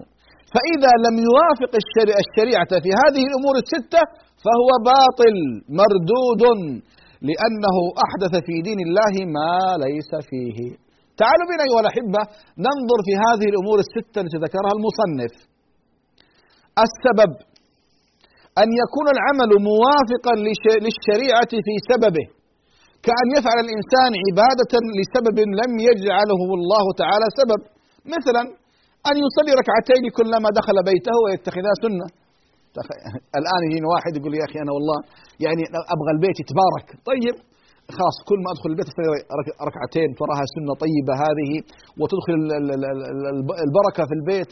[0.54, 1.72] فإذا لم يوافق
[2.24, 4.02] الشريعة في هذه الأمور الستة
[4.44, 5.36] فهو باطل
[5.80, 6.42] مردود
[7.28, 7.76] لأنه
[8.06, 10.58] أحدث في دين الله ما ليس فيه.
[11.20, 12.22] تعالوا بنا أيها الأحبة
[12.66, 15.32] ننظر في هذه الأمور الستة التي ذكرها المصنف.
[16.86, 17.30] السبب
[18.62, 20.34] أن يكون العمل موافقا
[20.86, 22.26] للشريعة في سببه
[23.06, 27.60] كأن يفعل الإنسان عبادة لسبب لم يجعله الله تعالى سبب.
[28.16, 28.42] مثلا
[29.08, 32.06] أن يصلي ركعتين كلما دخل بيته ويتخذها سنة.
[33.40, 34.98] الآن يجيني واحد يقول يا أخي أنا والله
[35.44, 35.62] يعني
[35.94, 36.86] أبغى البيت يتبارك.
[37.10, 37.36] طيب
[37.96, 39.08] خلاص كل ما أدخل البيت أصلي
[39.68, 41.50] ركعتين تراها سنة طيبة هذه
[42.00, 42.38] وتدخل
[43.66, 44.48] البركة في البيت.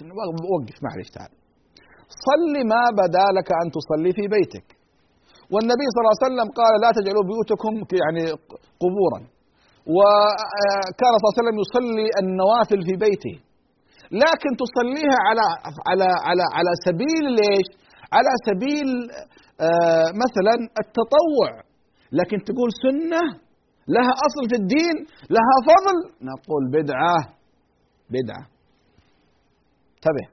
[0.53, 1.33] وقف معلش تعال.
[2.29, 4.67] صل ما بدا لك أن تصلي في بيتك.
[5.53, 7.73] والنبي صلى الله عليه وسلم قال لا تجعلوا بيوتكم
[8.03, 8.25] يعني
[8.83, 9.21] قبورا.
[9.97, 13.37] وكان صلى الله عليه وسلم يصلي النوافل في بيته.
[14.13, 15.47] لكن تصليها على
[15.89, 17.69] على على على سبيل ليش؟
[18.13, 18.89] على سبيل
[19.61, 21.51] آه مثلا التطوع.
[22.13, 23.23] لكن تقول سنة
[23.89, 24.97] لها أصل في الدين
[25.31, 25.97] لها فضل.
[26.31, 27.19] نقول بدعة
[28.11, 28.45] بدعة.
[29.97, 30.27] انتبه.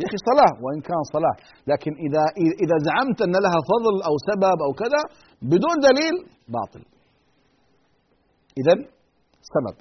[0.00, 1.36] يا أخي صلاة وإن كان صلاة.
[1.70, 2.22] لكن إذا
[2.64, 5.02] إذا زعمت أن لها فضل أو سبب أو كذا
[5.42, 6.14] بدون دليل
[6.56, 6.82] باطل.
[8.60, 8.74] اذا
[9.54, 9.76] سبب.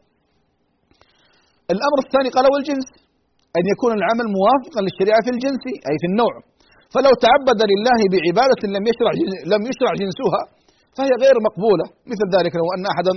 [1.74, 2.88] الأمر الثاني قال والجنس.
[3.58, 6.34] أن يكون العمل موافقا للشريعة في الجنس أي في النوع.
[6.93, 9.12] فلو تعبد لله بعبادة لم يشرع
[9.54, 10.41] لم يشرع جنسها
[10.95, 11.86] فهي غير مقبولة.
[12.12, 13.14] مثل ذلك لو أن أحدا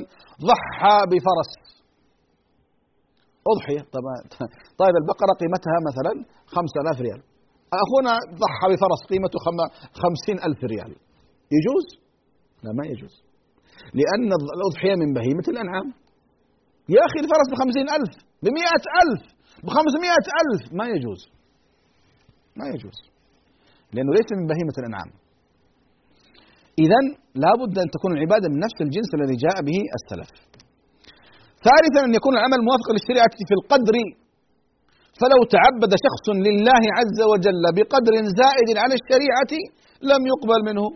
[0.50, 1.50] ضحى بفرس.
[3.52, 3.82] أضحية.
[3.96, 4.16] طبعا
[4.80, 6.12] طيب البقرة قيمتها مثلا
[6.54, 7.20] خمسة آلاف ريال.
[7.84, 9.38] أخونا ضحى بفرس قيمته
[10.02, 10.92] خمسين ألف ريال.
[11.56, 11.86] يجوز؟
[12.64, 13.14] لا ما يجوز.
[13.98, 14.28] لأن
[14.58, 15.88] الأضحية من بهيمة الأنعام.
[16.94, 18.12] يا أخي الفرس بخمسين ألف
[18.44, 19.22] بمئة ألف.
[19.64, 20.62] بخمسمائة ألف.
[20.78, 21.20] ما يجوز.
[22.58, 22.98] ما يجوز.
[23.94, 25.10] لأنه ليس من بهيمة الأنعام.
[26.84, 27.00] إذا
[27.44, 30.30] لابد أن تكون العبادة من نفس الجنس الذي جاء به السلف.
[31.66, 33.96] ثالثا أن يكون العمل موافقا للشريعة في القدر.
[35.20, 39.52] فلو تعبد شخص لله عز وجل بقدر زائد على الشريعة
[40.10, 40.86] لم يقبل منه.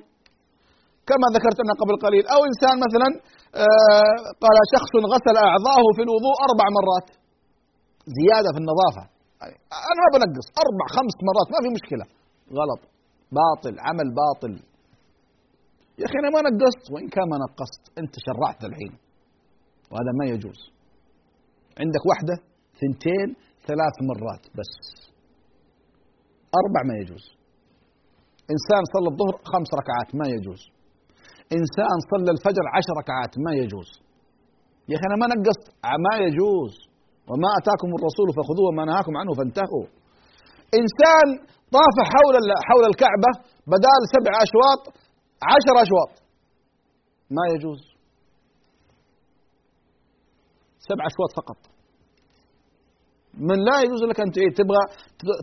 [1.08, 2.24] كما ذكرت أنا قبل قليل.
[2.34, 3.08] أو إنسان مثلا
[3.62, 7.08] آه، قال شخص غسل أعضاءه في الوضوء أربع مرات.
[8.18, 9.04] زيادة في النظافة.
[9.90, 12.04] أنا ما بنقص أربع خمس مرات ما في مشكلة.
[12.58, 12.82] غلط.
[13.38, 14.52] باطل عمل باطل.
[16.00, 18.92] يا أخي أنا ما نقصت وإن كان ما نقصت أنت شرعت الحين.
[19.90, 20.60] وهذا ما يجوز.
[21.82, 22.34] عندك واحدة
[22.80, 23.28] ثنتين
[23.68, 24.72] ثلاث مرات بس.
[26.60, 27.24] أربع ما يجوز.
[28.54, 30.62] إنسان صلى الظهر خمس ركعات ما يجوز.
[31.58, 33.88] إنسان صلى الفجر عشر ركعات ما يجوز.
[34.88, 35.64] يا أخي أنا ما نقصت
[36.06, 36.87] ما يجوز.
[37.30, 39.86] وما أتاكم الرسول فخذوه وما نهاكم عنه فانتهوا.
[40.80, 41.26] إنسان
[41.76, 42.34] طاف حول
[42.68, 43.30] حول الكعبة
[43.72, 44.80] بدال سبع أشواط
[45.52, 46.12] عشر أشواط.
[47.36, 47.80] ما يجوز.
[50.88, 51.60] سبع أشواط فقط.
[53.48, 54.82] من لا يجوز لك أن تعيد تبغى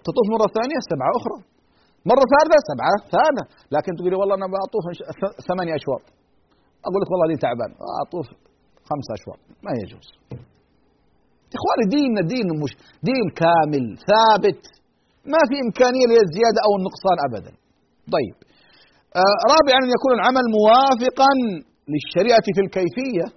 [0.06, 1.38] تطوف مرة ثانية سبعة أخرى.
[2.12, 3.44] مرة ثالثة سبعة ثالثة
[3.76, 4.86] لكن تقول لي والله أنا بطوف
[5.48, 6.04] ثمانية أشواط.
[6.88, 7.72] أقول لك والله دي تعبان.
[8.04, 8.28] أطوف
[8.90, 9.40] خمسة أشواط.
[9.66, 10.08] ما يجوز.
[11.58, 12.74] إخواني ديننا دين مش
[13.10, 14.62] دين كامل ثابت.
[15.34, 17.52] ما في إمكانية للزيادة أو النقصان أبدا.
[18.16, 18.36] طيب.
[19.22, 21.32] آه رابعا أن يكون العمل موافقا
[21.92, 23.28] للشريعة في الكيفية.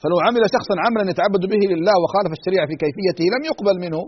[0.00, 4.00] فلو عمل شخصا عملا يتعبد به لله وخالف الشريعة في كيفيته لم يقبل منه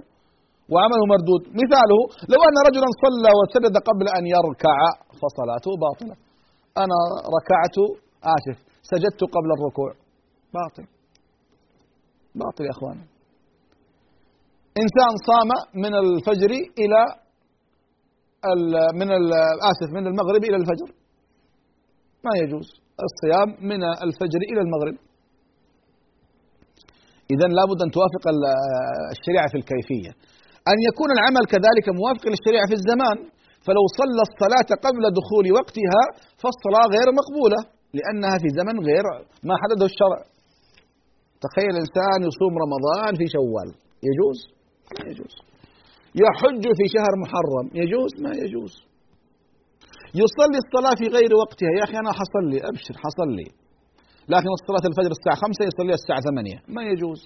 [0.72, 1.43] وعمله مردود.
[1.62, 2.01] مثاله
[2.33, 4.79] لو أن رجلا صلى وسجد قبل أن يركع
[5.22, 6.14] فصلاته باطلة.
[6.85, 6.99] أنا
[7.37, 7.77] ركعت
[8.37, 8.57] آسف
[8.91, 9.91] سجدت قبل الركوع
[10.59, 10.95] باطل.
[12.43, 12.99] باطل يا أخوان.
[14.82, 15.51] إنسان صام
[15.84, 16.51] من الفجر
[16.82, 17.03] إلى
[19.01, 19.09] من
[19.70, 20.89] آسف من المغرب إلى الفجر.
[22.26, 22.68] ما يجوز.
[23.09, 24.97] الصيام من الفجر إلى المغرب.
[27.34, 28.24] إذا لابد أن توافق
[29.14, 30.12] الشريعة في الكيفية.
[30.72, 33.18] أن يكون العمل كذلك موافق للشريعة في الزمان
[33.66, 36.03] فلو صلى الصلاة قبل دخول وقتها
[36.41, 37.61] فالصلاة غير مقبولة
[37.99, 39.07] لأنها في زمن غير
[39.49, 40.20] ما حدده الشرع.
[41.45, 43.68] تخيل إنسان يصوم رمضان في شوال.
[44.09, 44.39] يجوز؟
[44.95, 45.34] ما يجوز.
[46.22, 47.66] يحج في شهر محرم.
[47.82, 48.74] يجوز؟ ما يجوز.
[50.22, 51.70] يصلي الصلاة في غير وقتها.
[51.78, 52.59] يا أخي أنا حصلي.
[52.70, 53.49] أبشر حصلي.
[54.32, 56.59] لكن صلاة الفجر الساعة خمسة يصليها الساعة ثمانية.
[56.76, 57.20] ما يجوز.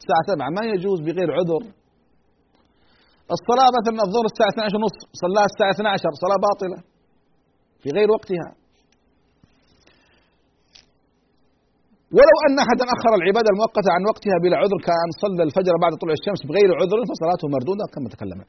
[0.00, 0.48] الساعة سبعة.
[0.58, 1.62] ما يجوز بغير عذر.
[3.36, 6.78] الصلاة مثلا الظهر الساعة 12 ونص صلاها الساعة 12 صلاة باطلة.
[7.82, 8.63] في غير وقتها.
[12.16, 16.14] ولو أن أحدا أخر العبادة المؤقتة عن وقتها بلا عذر كأن صلى الفجر بعد طلوع
[16.20, 18.46] الشمس بغير عذر فصلاته مردودة كما تكلمنا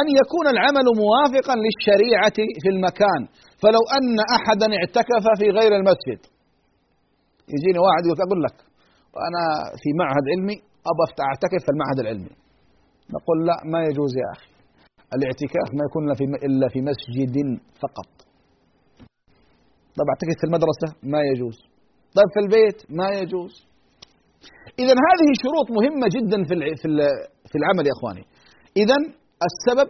[0.00, 3.22] أن يكون العمل موافقا للشريعة في المكان.
[3.62, 6.20] فلو أن أحدا اعتكف في غير المسجد.
[7.54, 8.56] يجيني واحد يقول أقول لك
[9.14, 9.42] وأنا
[9.82, 10.56] في معهد علمي
[10.90, 12.34] أبغى أعتكف في المعهد العلمي.
[13.16, 14.50] نقول لا ما يجوز يا أخي.
[15.16, 16.02] الاعتكاف ما يكون
[16.48, 17.36] إلا في مسجد
[17.82, 18.10] فقط.
[19.98, 21.71] طب أعتكف في المدرسة؟ ما يجوز.
[22.16, 23.52] طيب في البيت ما يجوز.
[24.82, 26.54] إذا هذه شروط مهمة جدا في
[27.50, 28.24] في العمل يا إخواني.
[28.82, 28.96] إذا
[29.48, 29.88] السبب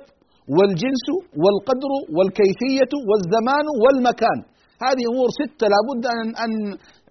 [0.56, 1.06] والجنس
[1.42, 4.38] والقدر والكيفية والزمان والمكان.
[4.86, 6.52] هذه أمور ستة لابد أن أن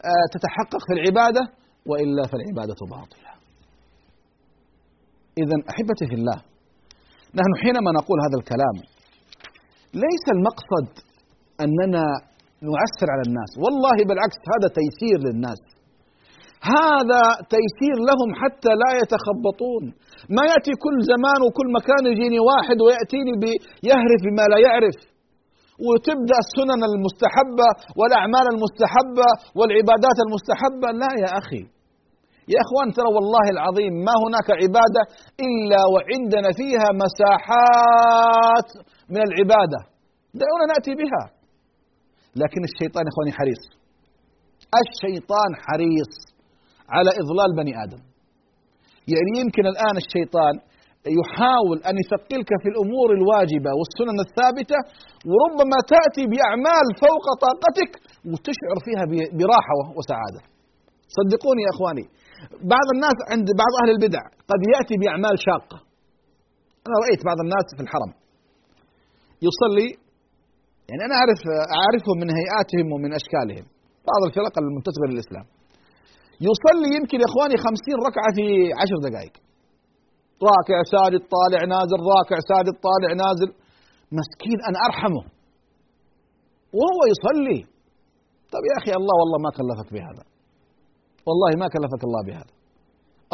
[0.09, 1.43] آه، تتحقق في العبادة
[1.89, 3.31] وإلا فالعبادة باطلة.
[5.41, 6.37] إذا أحبتي في الله
[7.39, 8.75] نحن حينما نقول هذا الكلام
[9.93, 10.89] ليس المقصد
[11.63, 12.05] أننا
[12.69, 13.51] نعسر على الناس.
[13.63, 15.61] والله بالعكس هذا تيسير للناس.
[16.77, 17.23] هذا
[17.55, 19.83] تيسير لهم حتى لا يتخبطون.
[20.35, 23.33] ما يأتي كل زمان وكل مكان يجيني واحد ويأتيني
[23.89, 24.97] يهرف بما لا يعرف.
[25.87, 30.87] وتبدأ السنن المستحبة والأعمال المستحبة والعبادات المستحبة.
[31.01, 31.63] لا يا أخي.
[32.53, 35.03] يا إخوان ترى والله العظيم ما هناك عبادة
[35.45, 38.69] إلا وعندنا فيها مساحات
[39.13, 39.79] من العبادة.
[40.41, 41.40] دعونا نأتي بها.
[42.35, 43.63] لكن الشيطان يا إخواني حريص.
[44.83, 46.13] الشيطان حريص
[46.95, 48.01] على إضلال بني آدم.
[49.13, 50.53] يعني يمكن الآن الشيطان
[51.19, 54.79] يحاول أن يثقلك في الأمور الواجبة والسنن الثابتة
[55.29, 57.91] وربما تأتي بأعمال فوق طاقتك
[58.31, 59.03] وتشعر فيها
[59.39, 60.41] براحة وسعادة.
[61.17, 62.05] صدقوني يا إخواني
[62.73, 65.77] بعض الناس عند بعض أهل البدع قد يأتي بأعمال شاقة.
[66.85, 68.11] أنا رأيت بعض الناس في الحرم
[69.47, 69.89] يصلي
[70.91, 71.41] يعني أنا أعرف
[71.79, 73.65] أعرفهم من هيئاتهم ومن أشكالهم.
[74.09, 75.45] بعض الفرق المنتسبة للإسلام.
[76.47, 78.45] يصلي يمكن يا إخواني خمسين ركعة في
[78.81, 79.35] عشر دقائق.
[80.49, 83.49] راكع ساجد طالع نازل راكع ساجد طالع نازل.
[84.19, 85.23] مسكين أنا أرحمه.
[86.77, 87.59] وهو يصلي.
[88.51, 90.23] طيب يا أخي الله والله ما كلفك بهذا.
[91.27, 92.53] والله ما كلفك الله بهذا.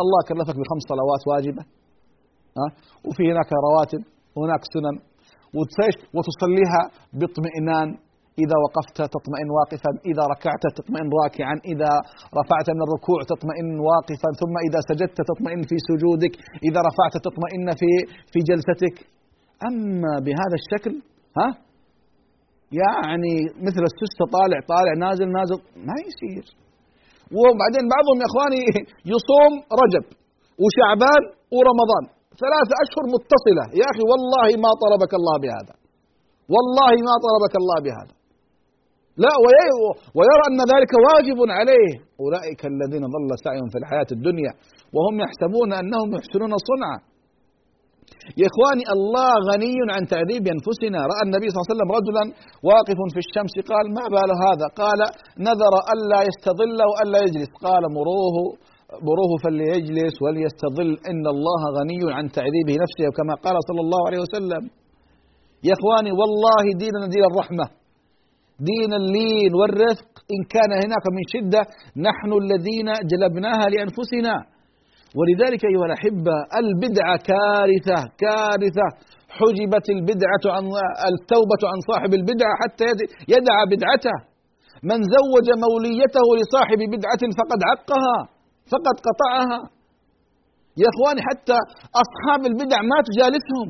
[0.02, 1.64] الله كلفك بخمس صلوات واجبة.
[2.58, 2.68] ها؟
[3.08, 4.02] وفي هناك رواتب
[4.36, 4.96] وهناك سنن.
[6.16, 6.82] وتصليها
[7.20, 7.90] باطمئنان.
[8.46, 11.92] إذا وقفت تطمئن واقفا إذا ركعت تطمئن راكعا إذا
[12.40, 16.34] رفعت من الركوع تطمئن واقفا ثم إذا سجدت تطمئن في سجودك
[16.68, 17.92] إذا رفعت تطمئن في
[18.32, 18.96] في جلستك.
[19.70, 20.94] أما بهذا الشكل
[21.38, 21.48] ها؟
[22.82, 23.36] يعني
[23.68, 26.46] مثل السستة طالع طالع نازل نازل ما يصير.
[27.40, 28.64] وبعدين بعضهم يا إخواني
[29.14, 30.06] يصوم رجب
[30.62, 31.24] وشعبان
[31.56, 32.17] ورمضان.
[32.44, 33.66] ثلاثة أشهر متصلة.
[33.80, 35.76] يا أخي والله ما طلبك الله بهذا.
[36.54, 38.16] والله ما طلبك الله بهذا.
[39.24, 39.34] لا
[40.18, 41.92] ويرى أن ذلك واجب عليه.
[42.24, 44.52] أولئك الذين ضل سعيهم في الحياة الدنيا
[44.96, 47.00] وهم يحسبون أنهم يحسنون صنعا.
[48.42, 51.00] يا إخواني الله غني عن تعذيب أنفسنا.
[51.12, 52.24] رأى النبي صلى الله عليه وسلم رجلا
[52.70, 55.00] واقف في الشمس قال ما بال هذا؟ قال
[55.48, 57.52] نذر ألا يستظل وألا يجلس.
[57.68, 58.36] قال مروه
[59.08, 64.64] مروه فليجلس وليستظل إن الله غني عن تعذيبه نفسه كما قال صلى الله عليه وسلم.
[65.68, 67.66] يا إخواني والله ديننا دين الرحمة.
[68.72, 71.62] دين اللين والرفق إن كان هناك من شدة
[72.08, 74.36] نحن الذين جلبناها لأنفسنا.
[75.18, 78.88] ولذلك أيها الأحبة البدعة كارثة كارثة.
[79.38, 80.64] حجبت البدعة عن
[81.12, 82.88] التوبة عن صاحب البدعة حتى
[83.34, 84.18] يدع بدعته.
[84.90, 88.37] من زوج موليته لصاحب بدعة فقد عقها.
[88.72, 89.60] فقد قطعها.
[90.82, 91.58] يا إخواني حتى
[92.04, 93.70] أصحاب البدع ما تجالسهم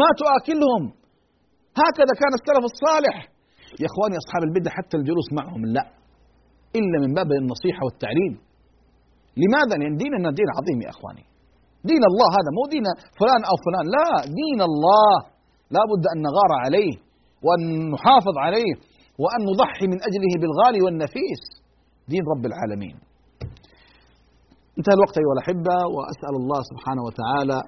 [0.00, 0.82] ما تؤكلهم
[1.82, 3.16] هكذا كان السلف الصالح.
[3.82, 5.84] يا إخواني أصحاب البدع حتى الجلوس معهم لا.
[6.78, 8.32] إلا من باب النصيحة والتعليم
[9.42, 11.24] لماذا؟ لأن ديننا دين عظيم يا إخواني.
[11.90, 12.86] دين الله هذا مو دين
[13.18, 13.84] فلان أو فلان.
[13.96, 14.08] لا
[14.40, 15.14] دين الله.
[15.76, 16.94] لا بد أن نغار عليه
[17.44, 17.62] وأن
[17.94, 18.72] نحافظ عليه
[19.22, 21.42] وأن نضحي من أجله بالغالي والنفيس.
[22.12, 22.96] دين رب العالمين.
[24.78, 27.58] انتهى الوقت أيها الأحبة وأسأل الله سبحانه وتعالى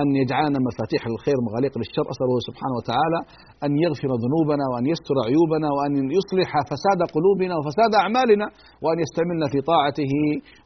[0.00, 2.06] أن يجعلنا مفاتيح للخير مغاليق للشر.
[2.14, 3.20] أسأله سبحانه وتعالى
[3.66, 8.46] أن يغفر ذنوبنا وأن يستر عيوبنا وأن يصلح فساد قلوبنا وفساد أعمالنا
[8.84, 10.12] وأن يستعملنا في طاعته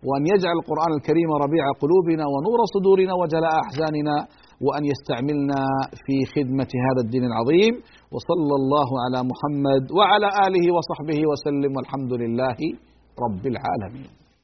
[0.06, 4.16] وأن يجعل القرآن الكريم ربيع قلوبنا ونور صدورنا وجلاء أحزاننا
[4.64, 5.60] وأن يستعملنا
[6.04, 7.72] في خدمة هذا الدين العظيم.
[8.14, 12.58] وصلى الله على محمد وعلى آله وصحبه وسلم والحمد لله
[13.24, 14.21] رب العالمين.